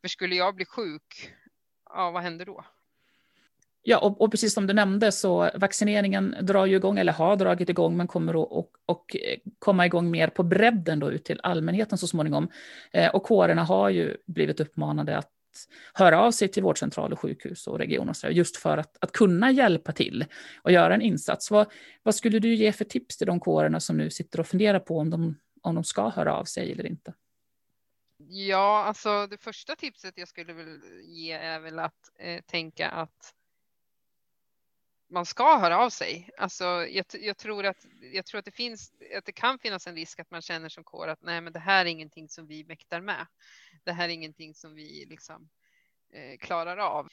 För 0.00 0.08
skulle 0.08 0.34
jag 0.34 0.54
bli 0.54 0.64
sjuk, 0.64 1.32
ja 1.84 2.10
vad 2.10 2.22
händer 2.22 2.46
då? 2.46 2.64
Ja, 3.86 3.98
och, 3.98 4.20
och, 4.20 4.30
precis 4.30 4.54
som 4.54 4.66
du 4.66 4.74
nämnde 4.74 5.12
så 5.12 5.50
vaccineringen 5.54 6.36
drar 6.40 6.66
ju 6.66 6.76
igång, 6.76 6.98
eller 6.98 7.12
har 7.12 7.36
dragit 7.36 7.68
igång, 7.68 7.96
men 7.96 8.06
kommer 8.06 8.42
att 8.42 8.50
och, 8.50 8.70
och 8.86 9.16
komma 9.58 9.86
igång 9.86 10.10
mer 10.10 10.28
på 10.28 10.42
bredden 10.42 11.00
då 11.00 11.10
ut 11.10 11.24
till 11.24 11.40
allmänheten 11.42 11.98
så 11.98 12.06
småningom. 12.06 12.48
Eh, 12.92 13.14
och 13.14 13.22
kårerna 13.22 13.64
har 13.64 13.90
ju 13.90 14.16
blivit 14.26 14.60
uppmanade 14.60 15.18
att 15.18 15.33
höra 15.94 16.20
av 16.20 16.30
sig 16.30 16.48
till 16.48 16.62
vårdcentral 16.62 17.12
och 17.12 17.20
sjukhus 17.20 17.66
och 17.66 17.78
regioner 17.78 18.30
just 18.30 18.56
för 18.56 18.78
att, 18.78 18.96
att 19.00 19.12
kunna 19.12 19.50
hjälpa 19.50 19.92
till 19.92 20.24
och 20.62 20.72
göra 20.72 20.94
en 20.94 21.02
insats. 21.02 21.50
Vad, 21.50 21.72
vad 22.02 22.14
skulle 22.14 22.38
du 22.38 22.54
ge 22.54 22.72
för 22.72 22.84
tips 22.84 23.16
till 23.16 23.26
de 23.26 23.40
kårerna 23.40 23.80
som 23.80 23.96
nu 23.96 24.10
sitter 24.10 24.40
och 24.40 24.46
funderar 24.46 24.80
på 24.80 24.98
om 24.98 25.10
de, 25.10 25.38
om 25.62 25.74
de 25.74 25.84
ska 25.84 26.08
höra 26.08 26.34
av 26.34 26.44
sig 26.44 26.72
eller 26.72 26.86
inte? 26.86 27.14
Ja, 28.28 28.84
alltså 28.84 29.26
det 29.26 29.38
första 29.38 29.76
tipset 29.76 30.18
jag 30.18 30.28
skulle 30.28 30.52
vilja 30.52 30.78
ge 31.02 31.32
är 31.32 31.60
väl 31.60 31.78
att 31.78 32.10
eh, 32.18 32.40
tänka 32.40 32.88
att 32.88 33.34
man 35.14 35.26
ska 35.26 35.58
höra 35.58 35.78
av 35.78 35.90
sig. 35.90 36.30
Alltså, 36.38 36.64
jag, 36.64 37.04
jag, 37.12 37.36
tror 37.36 37.66
att, 37.66 37.86
jag 38.12 38.26
tror 38.26 38.38
att 38.38 38.44
det 38.44 38.50
finns, 38.50 38.92
att 39.16 39.24
det 39.24 39.32
kan 39.32 39.58
finnas 39.58 39.86
en 39.86 39.94
risk 39.94 40.20
att 40.20 40.30
man 40.30 40.42
känner 40.42 40.68
som 40.68 40.84
kår 40.84 41.08
att 41.08 41.22
nej, 41.22 41.40
men 41.40 41.52
det 41.52 41.58
här 41.58 41.84
är 41.84 41.90
ingenting 41.90 42.28
som 42.28 42.46
vi 42.46 42.64
mäktar 42.64 43.00
med. 43.00 43.26
Det 43.84 43.92
här 43.92 44.08
är 44.08 44.12
ingenting 44.12 44.54
som 44.54 44.74
vi 44.74 45.06
liksom 45.08 45.48
eh, 46.12 46.38
klarar 46.38 46.76
av. 46.76 47.08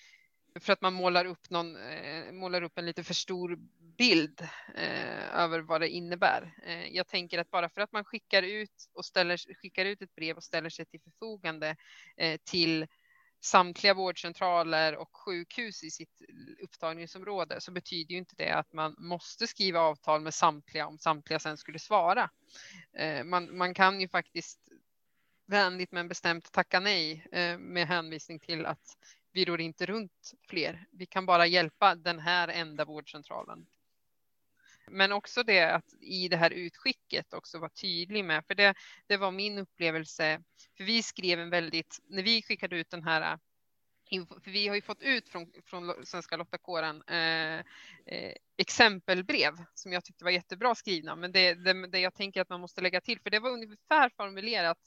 För 0.59 0.73
att 0.73 0.81
man 0.81 0.93
målar 0.93 1.25
upp, 1.25 1.49
någon, 1.49 1.75
eh, 1.75 2.31
målar 2.31 2.61
upp 2.61 2.77
en 2.77 2.85
lite 2.85 3.03
för 3.03 3.13
stor 3.13 3.59
bild 3.97 4.41
eh, 4.75 5.39
över 5.39 5.59
vad 5.59 5.81
det 5.81 5.89
innebär. 5.89 6.53
Eh, 6.65 6.87
jag 6.87 7.07
tänker 7.07 7.39
att 7.39 7.51
bara 7.51 7.69
för 7.69 7.81
att 7.81 7.91
man 7.91 8.05
skickar 8.05 8.43
ut 8.43 8.89
och 8.93 9.05
ställer, 9.05 9.37
skickar 9.55 9.85
ut 9.85 10.01
ett 10.01 10.15
brev 10.15 10.37
och 10.37 10.43
ställer 10.43 10.69
sig 10.69 10.85
till 10.85 11.01
förfogande 11.01 11.75
eh, 12.17 12.39
till 12.43 12.87
samtliga 13.41 13.93
vårdcentraler 13.93 14.95
och 14.95 15.09
sjukhus 15.17 15.83
i 15.83 15.91
sitt 15.91 16.21
upptagningsområde 16.63 17.61
så 17.61 17.71
betyder 17.71 18.11
ju 18.11 18.17
inte 18.17 18.35
det 18.37 18.49
att 18.49 18.73
man 18.73 18.95
måste 18.97 19.47
skriva 19.47 19.79
avtal 19.79 20.21
med 20.21 20.33
samtliga 20.33 20.87
om 20.87 20.97
samtliga 20.97 21.39
sen 21.39 21.57
skulle 21.57 21.79
svara. 21.79 22.29
Eh, 22.93 23.23
man, 23.23 23.57
man 23.57 23.73
kan 23.73 24.01
ju 24.01 24.07
faktiskt 24.07 24.59
vänligt 25.45 25.91
men 25.91 26.07
bestämt 26.07 26.51
tacka 26.51 26.79
nej 26.79 27.27
eh, 27.31 27.57
med 27.57 27.87
hänvisning 27.87 28.39
till 28.39 28.65
att 28.65 28.97
vi 29.31 29.45
rår 29.45 29.61
inte 29.61 29.85
runt 29.85 30.33
fler. 30.47 30.85
Vi 30.91 31.05
kan 31.05 31.25
bara 31.25 31.45
hjälpa 31.45 31.95
den 31.95 32.19
här 32.19 32.47
enda 32.47 32.85
vårdcentralen. 32.85 33.65
Men 34.91 35.11
också 35.11 35.43
det 35.43 35.61
att 35.61 35.93
i 35.99 36.27
det 36.27 36.37
här 36.37 36.51
utskicket 36.51 37.33
också 37.33 37.59
vara 37.59 37.69
tydlig 37.69 38.25
med, 38.25 38.45
för 38.45 38.55
det, 38.55 38.73
det 39.07 39.17
var 39.17 39.31
min 39.31 39.57
upplevelse, 39.57 40.41
för 40.77 40.83
vi 40.83 41.03
skrev 41.03 41.39
en 41.39 41.49
väldigt, 41.49 41.99
när 42.07 42.23
vi 42.23 42.41
skickade 42.41 42.77
ut 42.77 42.89
den 42.89 43.03
här 43.03 43.21
eh, 43.21 43.37
för 44.43 44.51
vi 44.51 44.67
har 44.67 44.75
ju 44.75 44.81
fått 44.81 45.01
ut 45.01 45.29
från, 45.29 45.51
från 45.65 46.05
Svenska 46.05 46.37
Lottakåren 46.37 47.03
eh, 47.07 47.59
eh, 48.05 48.33
exempelbrev 48.57 49.53
som 49.73 49.93
jag 49.93 50.03
tyckte 50.03 50.23
var 50.23 50.31
jättebra 50.31 50.75
skrivna. 50.75 51.15
Men 51.15 51.31
det, 51.31 51.53
det, 51.53 51.87
det 51.87 51.99
jag 51.99 52.13
tänker 52.13 52.41
att 52.41 52.49
man 52.49 52.61
måste 52.61 52.81
lägga 52.81 53.01
till, 53.01 53.19
för 53.19 53.29
det 53.29 53.39
var 53.39 53.49
ungefär 53.49 54.09
formulerat 54.17 54.77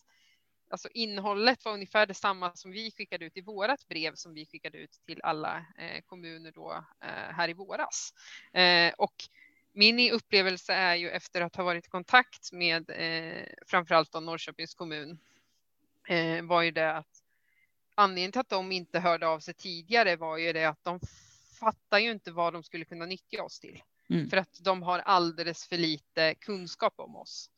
Alltså 0.70 0.88
innehållet 0.94 1.64
var 1.64 1.72
ungefär 1.72 2.06
detsamma 2.06 2.54
som 2.54 2.70
vi 2.70 2.90
skickade 2.90 3.24
ut 3.24 3.36
i 3.36 3.40
vårat 3.40 3.88
brev 3.88 4.14
som 4.14 4.34
vi 4.34 4.46
skickade 4.46 4.78
ut 4.78 4.90
till 5.06 5.20
alla 5.22 5.66
eh, 5.78 6.00
kommuner 6.06 6.52
då 6.52 6.84
eh, 7.00 7.34
här 7.34 7.48
i 7.48 7.52
våras. 7.52 8.12
Eh, 8.52 8.92
och 8.98 9.14
min 9.74 10.10
upplevelse 10.10 10.72
är 10.72 10.94
ju 10.94 11.10
efter 11.10 11.40
att 11.40 11.56
ha 11.56 11.64
varit 11.64 11.86
i 11.86 11.90
kontakt 11.90 12.52
med 12.52 12.90
eh, 12.90 13.46
framförallt 13.66 14.12
då 14.12 14.20
Norrköpings 14.20 14.74
kommun 14.74 15.18
eh, 16.08 16.42
var 16.42 16.62
ju 16.62 16.70
det 16.70 16.96
att 16.96 17.22
anledningen 17.94 18.32
till 18.32 18.40
att 18.40 18.48
de 18.48 18.72
inte 18.72 19.00
hörde 19.00 19.26
av 19.26 19.40
sig 19.40 19.54
tidigare 19.54 20.16
var 20.16 20.36
ju 20.38 20.52
det 20.52 20.64
att 20.64 20.84
de 20.84 21.00
fattar 21.60 21.98
ju 21.98 22.10
inte 22.10 22.32
vad 22.32 22.52
de 22.52 22.62
skulle 22.62 22.84
kunna 22.84 23.06
nyttja 23.06 23.42
oss 23.42 23.60
till. 23.60 23.82
Mm. 24.10 24.30
För 24.30 24.36
att 24.36 24.58
de 24.60 24.82
har 24.82 24.98
alldeles 24.98 25.66
för 25.66 25.76
lite 25.76 26.34
kunskap 26.34 26.94
om 26.96 27.16
oss. 27.16 27.50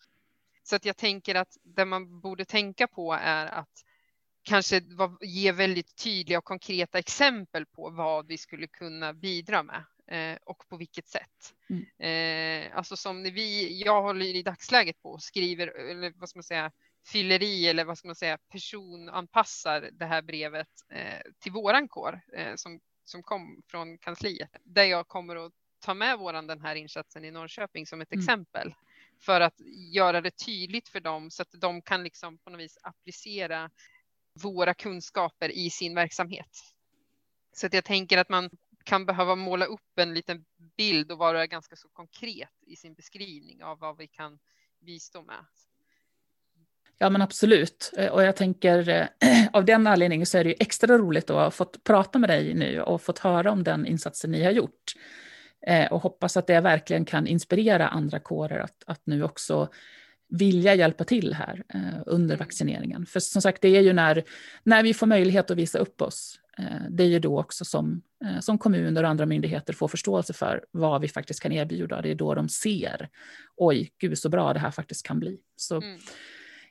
Så 0.63 0.77
att 0.77 0.85
jag 0.85 0.97
tänker 0.97 1.35
att 1.35 1.57
det 1.63 1.85
man 1.85 2.21
borde 2.21 2.45
tänka 2.45 2.87
på 2.87 3.13
är 3.13 3.47
att 3.47 3.85
kanske 4.43 4.83
ge 5.21 5.53
väldigt 5.53 5.97
tydliga 5.97 6.39
och 6.39 6.45
konkreta 6.45 6.99
exempel 6.99 7.67
på 7.67 7.91
vad 7.91 8.27
vi 8.27 8.39
skulle 8.39 8.67
kunna 8.67 9.13
bidra 9.13 9.63
med 9.63 9.85
eh, 10.09 10.37
och 10.45 10.69
på 10.69 10.77
vilket 10.77 11.09
sätt. 11.09 11.55
Mm. 11.71 11.87
Eh, 11.99 12.77
alltså 12.77 12.97
som 12.97 13.23
när 13.23 13.31
vi, 13.31 13.83
jag 13.83 14.03
håller 14.03 14.27
i 14.27 14.43
dagsläget 14.43 15.03
på 15.03 15.11
och 15.11 15.23
skriver, 15.23 15.67
eller 15.67 16.13
vad 16.17 16.29
ska 16.29 16.39
man 16.39 16.45
säga, 16.45 16.73
fyller 17.07 17.43
i 17.43 17.69
eller 17.69 17.85
vad 17.85 17.99
ska 17.99 18.09
man 18.09 18.17
säga, 18.17 18.39
personanpassar 18.53 19.91
det 19.93 20.07
här 20.07 20.23
brevet 20.23 20.69
eh, 20.91 21.21
till 21.39 21.53
våran 21.53 21.89
kår 21.89 22.21
eh, 22.33 22.55
som, 22.55 22.81
som 23.05 23.23
kom 23.23 23.63
från 23.67 23.99
kansliet, 23.99 24.51
där 24.63 24.85
jag 24.85 25.09
kommer 25.09 25.47
att 25.47 25.53
ta 25.79 25.95
med 25.95 26.19
våran 26.19 26.47
den 26.47 26.61
här 26.61 26.75
insatsen 26.75 27.25
i 27.25 27.31
Norrköping 27.31 27.87
som 27.87 28.01
ett 28.01 28.13
mm. 28.13 28.23
exempel 28.23 28.75
för 29.21 29.41
att 29.41 29.61
göra 29.93 30.21
det 30.21 30.31
tydligt 30.31 30.89
för 30.89 31.01
dem 31.01 31.31
så 31.31 31.43
att 31.43 31.49
de 31.53 31.83
kan 31.83 32.05
liksom 32.05 32.39
på 32.39 32.51
något 32.51 32.61
vis 32.61 32.79
applicera 32.83 33.71
våra 34.43 34.75
kunskaper 34.75 35.49
i 35.49 35.71
sin 35.71 35.95
verksamhet. 35.95 36.61
Så 37.53 37.67
att 37.67 37.75
jag 37.75 37.85
tänker 37.85 38.19
att 38.19 38.29
man 38.29 38.51
kan 38.87 39.07
behöva 39.07 39.35
måla 39.35 39.65
upp 39.65 39.99
en 39.99 40.15
liten 40.15 40.45
bild 40.77 41.13
och 41.13 41.19
vara 41.19 41.47
ganska 41.47 41.77
så 41.77 41.89
konkret 41.89 42.53
i 42.67 42.77
sin 42.77 42.95
beskrivning 42.95 43.63
av 43.63 43.79
vad 43.79 43.97
vi 43.97 44.07
kan 44.07 44.39
bistå 44.81 45.23
med. 45.23 45.45
Ja 46.99 47.11
men 47.11 47.23
absolut. 47.23 47.93
Eh, 47.97 48.13
och 48.13 48.23
jag 48.23 48.37
tänker 48.37 48.89
eh, 48.89 49.47
av 49.53 49.65
den 49.65 49.87
anledningen 49.87 50.27
så 50.27 50.39
är 50.39 50.45
det 50.45 50.51
ju 50.51 50.57
extra 50.61 50.99
roligt 50.99 51.31
att 51.31 51.37
ha 51.37 51.51
fått 51.51 51.85
prata 51.85 52.19
med 52.19 52.31
dig 52.31 52.55
nu 52.55 52.81
och 52.81 53.03
fått 53.03 53.19
höra 53.19 53.53
om 53.53 53.63
den 53.65 53.87
insatsen 53.87 54.31
ni 54.31 54.45
har 54.45 54.51
gjort. 54.51 54.93
Eh, 55.67 55.93
och 55.93 56.03
hoppas 56.03 56.37
att 56.37 56.47
det 56.47 56.61
verkligen 56.61 57.05
kan 57.05 57.27
inspirera 57.27 57.89
andra 57.89 58.19
kårer 58.19 58.59
att, 58.59 58.85
att 58.87 59.01
nu 59.05 59.23
också 59.23 59.69
vilja 60.29 60.75
hjälpa 60.75 61.05
till 61.05 61.35
här 61.35 61.65
eh, 61.69 62.03
under 62.07 62.35
mm. 62.35 62.39
vaccineringen. 62.39 63.07
För 63.07 63.21
som 63.21 63.43
sagt, 63.43 63.63
det 63.63 63.77
är 63.77 63.81
ju 63.81 63.93
när, 63.93 64.25
när 64.63 64.83
vi 64.83 64.95
får 64.95 65.07
möjlighet 65.07 65.51
att 65.51 65.57
visa 65.57 65.79
upp 65.79 66.03
oss, 66.03 66.41
eh, 66.59 66.83
det 66.91 67.03
är 67.03 67.09
ju 67.09 67.19
då 67.19 67.41
också 67.41 67.65
som, 67.65 68.03
eh, 68.25 68.41
som 68.41 68.59
kommuner 68.59 69.03
och 69.03 69.09
andra 69.09 69.27
myndigheter 69.27 69.73
får 69.73 69.89
förståelse 69.89 70.33
för 70.33 70.65
vad 70.71 71.01
vi 71.01 71.09
faktiskt 71.09 71.41
kan 71.41 71.53
erbjuda. 71.53 72.03
Det 72.03 72.11
är 72.11 72.15
då 72.15 72.35
de 72.35 72.49
ser, 72.49 73.09
oj, 73.57 73.93
gud 73.99 74.19
så 74.19 74.29
bra 74.29 74.53
det 74.53 74.61
här 74.61 74.71
faktiskt 74.71 75.07
kan 75.07 75.21
bli. 75.21 75.39
Så 75.57 75.77
mm. 75.77 76.01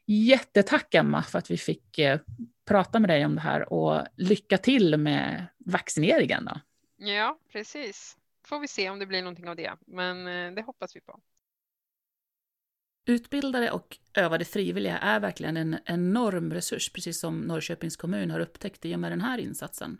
jättetack 0.06 0.96
Emma 0.96 1.24
för 1.24 1.40
att 1.40 1.52
vi 1.52 1.58
fick 1.58 2.00
eh, 2.00 2.20
prata 2.68 3.00
med 3.00 3.10
dig 3.10 3.26
om 3.26 3.36
det 3.36 3.42
här 3.42 3.74
och 3.74 4.02
lycka 4.16 4.58
till 4.58 4.98
med 4.98 5.46
vaccineringen. 5.58 6.46
Då. 6.46 6.60
Ja, 6.98 7.40
precis 7.52 8.18
får 8.46 8.60
vi 8.60 8.68
se 8.68 8.90
om 8.90 9.00
det 9.00 9.06
blir 9.06 9.22
någonting 9.22 9.50
av 9.50 9.56
det, 9.56 9.74
men 9.88 10.28
eh, 10.28 10.52
det 10.52 10.62
hoppas 10.62 10.96
vi 10.96 11.02
på. 11.02 11.20
Utbildade 13.06 13.72
och 13.72 13.98
övade 14.14 14.46
frivilliga 14.46 14.98
är 14.98 15.20
verkligen 15.20 15.58
en 15.58 15.78
enorm 15.86 16.54
resurs, 16.54 16.90
precis 16.90 17.20
som 17.20 17.40
Norrköpings 17.40 17.96
kommun 17.96 18.32
har 18.32 18.40
upptäckt 18.40 18.86
i 18.86 18.96
och 18.96 19.00
med 19.00 19.12
den 19.12 19.22
här 19.22 19.38
insatsen. 19.38 19.98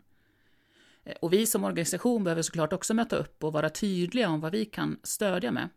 Eh, 1.04 1.14
och 1.20 1.32
vi 1.32 1.46
som 1.46 1.64
organisation 1.64 2.24
behöver 2.24 2.42
såklart 2.42 2.72
också 2.72 2.94
möta 2.94 3.16
upp 3.16 3.44
och 3.44 3.52
vara 3.52 3.70
tydliga 3.70 4.28
om 4.28 4.40
vad 4.40 4.52
vi 4.52 4.64
kan 4.64 4.98
stödja 5.02 5.50
med. 5.50 5.68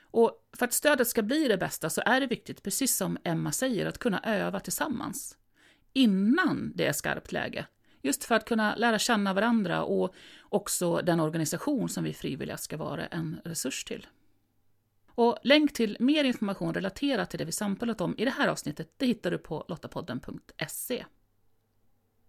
Och 0.00 0.48
för 0.52 0.64
att 0.64 0.72
stödet 0.72 1.08
ska 1.08 1.22
bli 1.22 1.48
det 1.48 1.58
bästa 1.58 1.90
så 1.90 2.02
är 2.06 2.20
det 2.20 2.26
viktigt, 2.26 2.62
precis 2.62 2.96
som 2.96 3.18
Emma 3.24 3.52
säger, 3.52 3.86
att 3.86 3.98
kunna 3.98 4.20
öva 4.24 4.60
tillsammans. 4.60 5.36
Innan 5.92 6.72
det 6.74 6.86
är 6.86 6.92
skarpt 6.92 7.32
läge, 7.32 7.66
Just 8.02 8.24
för 8.24 8.34
att 8.34 8.44
kunna 8.44 8.76
lära 8.76 8.98
känna 8.98 9.34
varandra 9.34 9.82
och 9.82 10.14
också 10.42 10.96
den 10.96 11.20
organisation 11.20 11.88
som 11.88 12.04
vi 12.04 12.14
frivilliga 12.14 12.56
ska 12.56 12.76
vara 12.76 13.06
en 13.06 13.40
resurs 13.44 13.84
till. 13.84 14.06
Och 15.18 15.38
länk 15.42 15.72
till 15.72 15.96
mer 16.00 16.24
information 16.24 16.74
relaterat 16.74 17.30
till 17.30 17.38
det 17.38 17.44
vi 17.44 17.52
samtalat 17.52 18.00
om 18.00 18.14
i 18.18 18.24
det 18.24 18.30
här 18.30 18.48
avsnittet 18.48 18.94
det 18.96 19.06
hittar 19.06 19.30
du 19.30 19.38
på 19.38 19.64
lottapodden.se. 19.68 21.04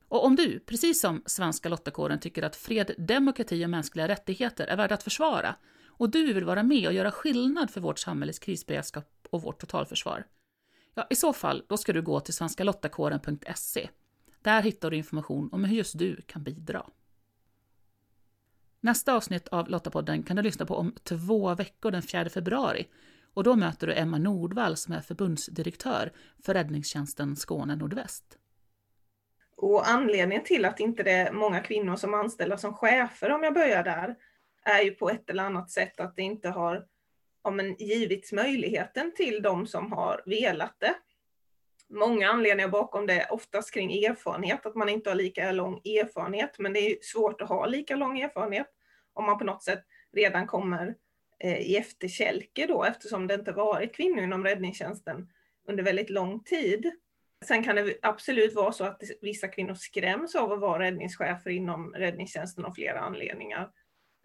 Och 0.08 0.26
om 0.26 0.36
du, 0.36 0.60
precis 0.60 1.02
som 1.02 1.24
Svenska 1.26 1.70
Lottakåren, 1.70 2.20
tycker 2.20 2.44
att 2.44 2.56
fred, 2.56 2.96
demokrati 2.98 3.66
och 3.66 3.70
mänskliga 3.70 4.08
rättigheter 4.08 4.68
är 4.68 4.78
värda 4.78 4.96
att 4.96 5.04
försvara 5.04 5.56
och 5.88 6.10
du 6.10 6.34
vill 6.34 6.46
vara 6.46 6.64
med 6.64 6.88
och 6.88 6.94
göra 6.94 7.12
skillnad 7.12 7.72
för 7.72 7.82
vårt 7.82 8.00
samhälles 8.00 8.40
krisberedskap 8.40 9.28
och 9.30 9.42
vårt 9.42 9.60
totalförsvar, 9.60 10.28
ja, 10.94 11.08
i 11.10 11.16
så 11.16 11.34
fall 11.34 11.64
då 11.68 11.78
ska 11.78 11.94
du 11.94 12.02
gå 12.02 12.20
till 12.20 12.34
svenskalottakåren.se 12.34 13.90
där 14.42 14.62
hittar 14.62 14.92
du 14.92 14.98
information 14.98 15.50
om 15.52 15.64
hur 15.64 15.78
just 15.78 16.00
du 16.00 16.22
kan 16.22 16.44
bidra. 16.44 16.86
Nästa 18.82 19.14
avsnitt 19.14 19.48
av 19.48 19.70
Lottapodden 19.70 20.24
kan 20.24 20.36
du 20.36 20.42
lyssna 20.42 20.66
på 20.66 20.76
om 20.76 20.96
två 21.04 21.56
veckor 21.56 21.92
den 21.92 22.02
4 22.02 22.30
februari. 22.30 22.88
Och 23.34 23.44
då 23.44 23.56
möter 23.56 23.88
du 23.88 23.94
Emma 23.94 24.18
Nordvall 24.18 24.78
som 24.78 24.94
är 24.94 25.02
förbundsdirektör 25.02 26.12
för 26.46 26.54
räddningstjänsten 26.54 27.36
Skåne 27.36 27.76
Nordväst. 27.76 28.38
Och 29.56 29.90
anledningen 29.90 30.44
till 30.44 30.66
att 30.66 30.80
inte 30.80 31.04
det 31.04 31.12
är 31.12 31.32
många 31.32 31.60
kvinnor 31.60 31.96
som 31.96 32.14
anställda 32.14 32.58
som 32.58 32.74
chefer, 32.74 33.32
om 33.32 33.44
jag 33.44 33.54
börjar 33.54 33.84
där, 33.84 34.16
är 34.64 34.82
ju 34.82 34.92
på 34.92 35.10
ett 35.10 35.30
eller 35.30 35.44
annat 35.44 35.72
sätt 35.72 36.00
att 36.00 36.16
det 36.16 36.22
inte 36.22 36.50
har 36.50 36.86
ja, 37.44 37.52
men, 37.52 37.76
givits 37.76 38.32
möjligheten 38.32 39.14
till 39.16 39.42
de 39.42 39.68
som 39.68 39.92
har 39.92 40.24
velat 40.26 40.76
det 40.80 40.96
många 41.90 42.30
anledningar 42.30 42.70
bakom 42.70 43.08
det, 43.08 43.28
oftast 43.30 43.74
kring 43.74 44.04
erfarenhet, 44.04 44.66
att 44.66 44.76
man 44.76 44.90
inte 44.90 45.10
har 45.10 45.16
lika 45.16 45.52
lång 45.52 45.76
erfarenhet, 45.76 46.60
men 46.60 46.74
det 46.74 46.80
är 46.80 46.98
svårt 47.02 47.42
att 47.42 47.50
ha 47.50 47.66
lika 47.66 47.96
lång 47.96 48.20
erfarenhet 48.20 48.68
om 49.14 49.26
man 49.26 49.38
på 49.38 49.44
något 49.44 49.64
sätt 49.64 49.84
redan 50.14 50.48
kommer 50.48 50.96
eh, 51.40 51.58
i 51.58 51.78
efterkälke 51.78 52.68
då, 52.68 52.84
eftersom 52.84 53.28
det 53.28 53.34
inte 53.34 53.52
varit 53.52 53.96
kvinnor 53.96 54.24
inom 54.24 54.44
räddningstjänsten 54.44 55.30
under 55.68 55.84
väldigt 55.84 56.10
lång 56.10 56.44
tid. 56.44 56.92
Sen 57.46 57.64
kan 57.64 57.76
det 57.76 57.98
absolut 58.02 58.56
vara 58.56 58.72
så 58.72 58.84
att 58.84 59.02
vissa 59.22 59.48
kvinnor 59.48 59.74
skräms 59.74 60.36
av 60.36 60.52
att 60.52 60.60
vara 60.60 60.84
räddningschefer 60.84 61.50
inom 61.50 61.94
räddningstjänsten 61.94 62.66
av 62.66 62.72
flera 62.72 63.00
anledningar. 63.00 63.70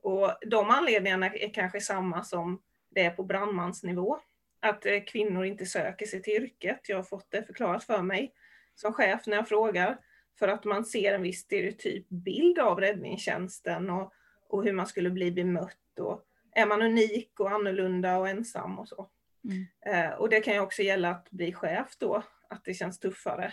Och 0.02 0.32
de 0.46 0.70
anledningarna 0.70 1.26
är 1.26 1.54
kanske 1.54 1.80
samma 1.80 2.24
som 2.24 2.62
det 2.90 3.00
är 3.00 3.10
på 3.10 3.22
brandmansnivå 3.22 4.18
att 4.64 4.86
eh, 4.86 5.00
kvinnor 5.06 5.44
inte 5.44 5.66
söker 5.66 6.06
sig 6.06 6.22
till 6.22 6.32
yrket. 6.32 6.80
Jag 6.88 6.96
har 6.96 7.02
fått 7.02 7.30
det 7.30 7.42
förklarat 7.42 7.84
för 7.84 8.02
mig 8.02 8.34
som 8.74 8.92
chef 8.92 9.26
när 9.26 9.36
jag 9.36 9.48
frågar, 9.48 9.98
för 10.38 10.48
att 10.48 10.64
man 10.64 10.84
ser 10.84 11.14
en 11.14 11.22
viss 11.22 11.40
stereotyp 11.40 12.08
bild 12.08 12.58
av 12.58 12.80
räddningstjänsten 12.80 13.90
och, 13.90 14.12
och 14.48 14.64
hur 14.64 14.72
man 14.72 14.86
skulle 14.86 15.10
bli 15.10 15.32
bemött. 15.32 15.98
Och 16.00 16.22
är 16.52 16.66
man 16.66 16.82
unik 16.82 17.40
och 17.40 17.50
annorlunda 17.50 18.18
och 18.18 18.28
ensam 18.28 18.78
och 18.78 18.88
så. 18.88 19.10
Mm. 19.44 19.66
Eh, 19.86 20.12
och 20.14 20.28
det 20.28 20.40
kan 20.40 20.54
ju 20.54 20.60
också 20.60 20.82
gälla 20.82 21.10
att 21.10 21.30
bli 21.30 21.52
chef 21.52 21.96
då, 21.98 22.22
att 22.48 22.64
det 22.64 22.74
känns 22.74 22.98
tuffare. 22.98 23.52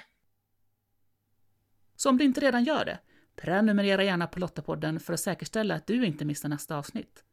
Så 1.95 2.09
om 2.09 2.17
du 2.17 2.23
inte 2.23 2.41
redan 2.41 2.63
gör 2.63 2.85
det, 2.85 2.99
prenumerera 3.35 4.03
gärna 4.03 4.27
på 4.27 4.39
Lottapodden 4.39 4.99
för 4.99 5.13
att 5.13 5.19
säkerställa 5.19 5.75
att 5.75 5.87
du 5.87 6.05
inte 6.05 6.25
missar 6.25 6.49
nästa 6.49 6.77
avsnitt. 6.77 7.23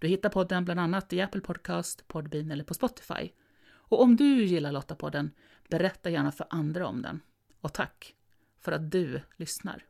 Du 0.00 0.08
hittar 0.08 0.28
podden 0.28 0.64
bland 0.64 0.80
annat 0.80 1.12
i 1.12 1.20
Apple 1.20 1.40
Podcast, 1.40 2.08
Podbean 2.08 2.50
eller 2.50 2.64
på 2.64 2.74
Spotify. 2.74 3.30
Och 3.70 4.02
om 4.02 4.16
du 4.16 4.44
gillar 4.44 4.72
Lottapodden, 4.72 5.30
berätta 5.68 6.10
gärna 6.10 6.32
för 6.32 6.46
andra 6.50 6.86
om 6.86 7.02
den. 7.02 7.20
Och 7.60 7.72
tack 7.72 8.14
för 8.60 8.72
att 8.72 8.90
du 8.90 9.22
lyssnar. 9.36 9.84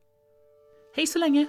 Hej 0.96 1.07
så 1.07 1.18
länge! 1.18 1.46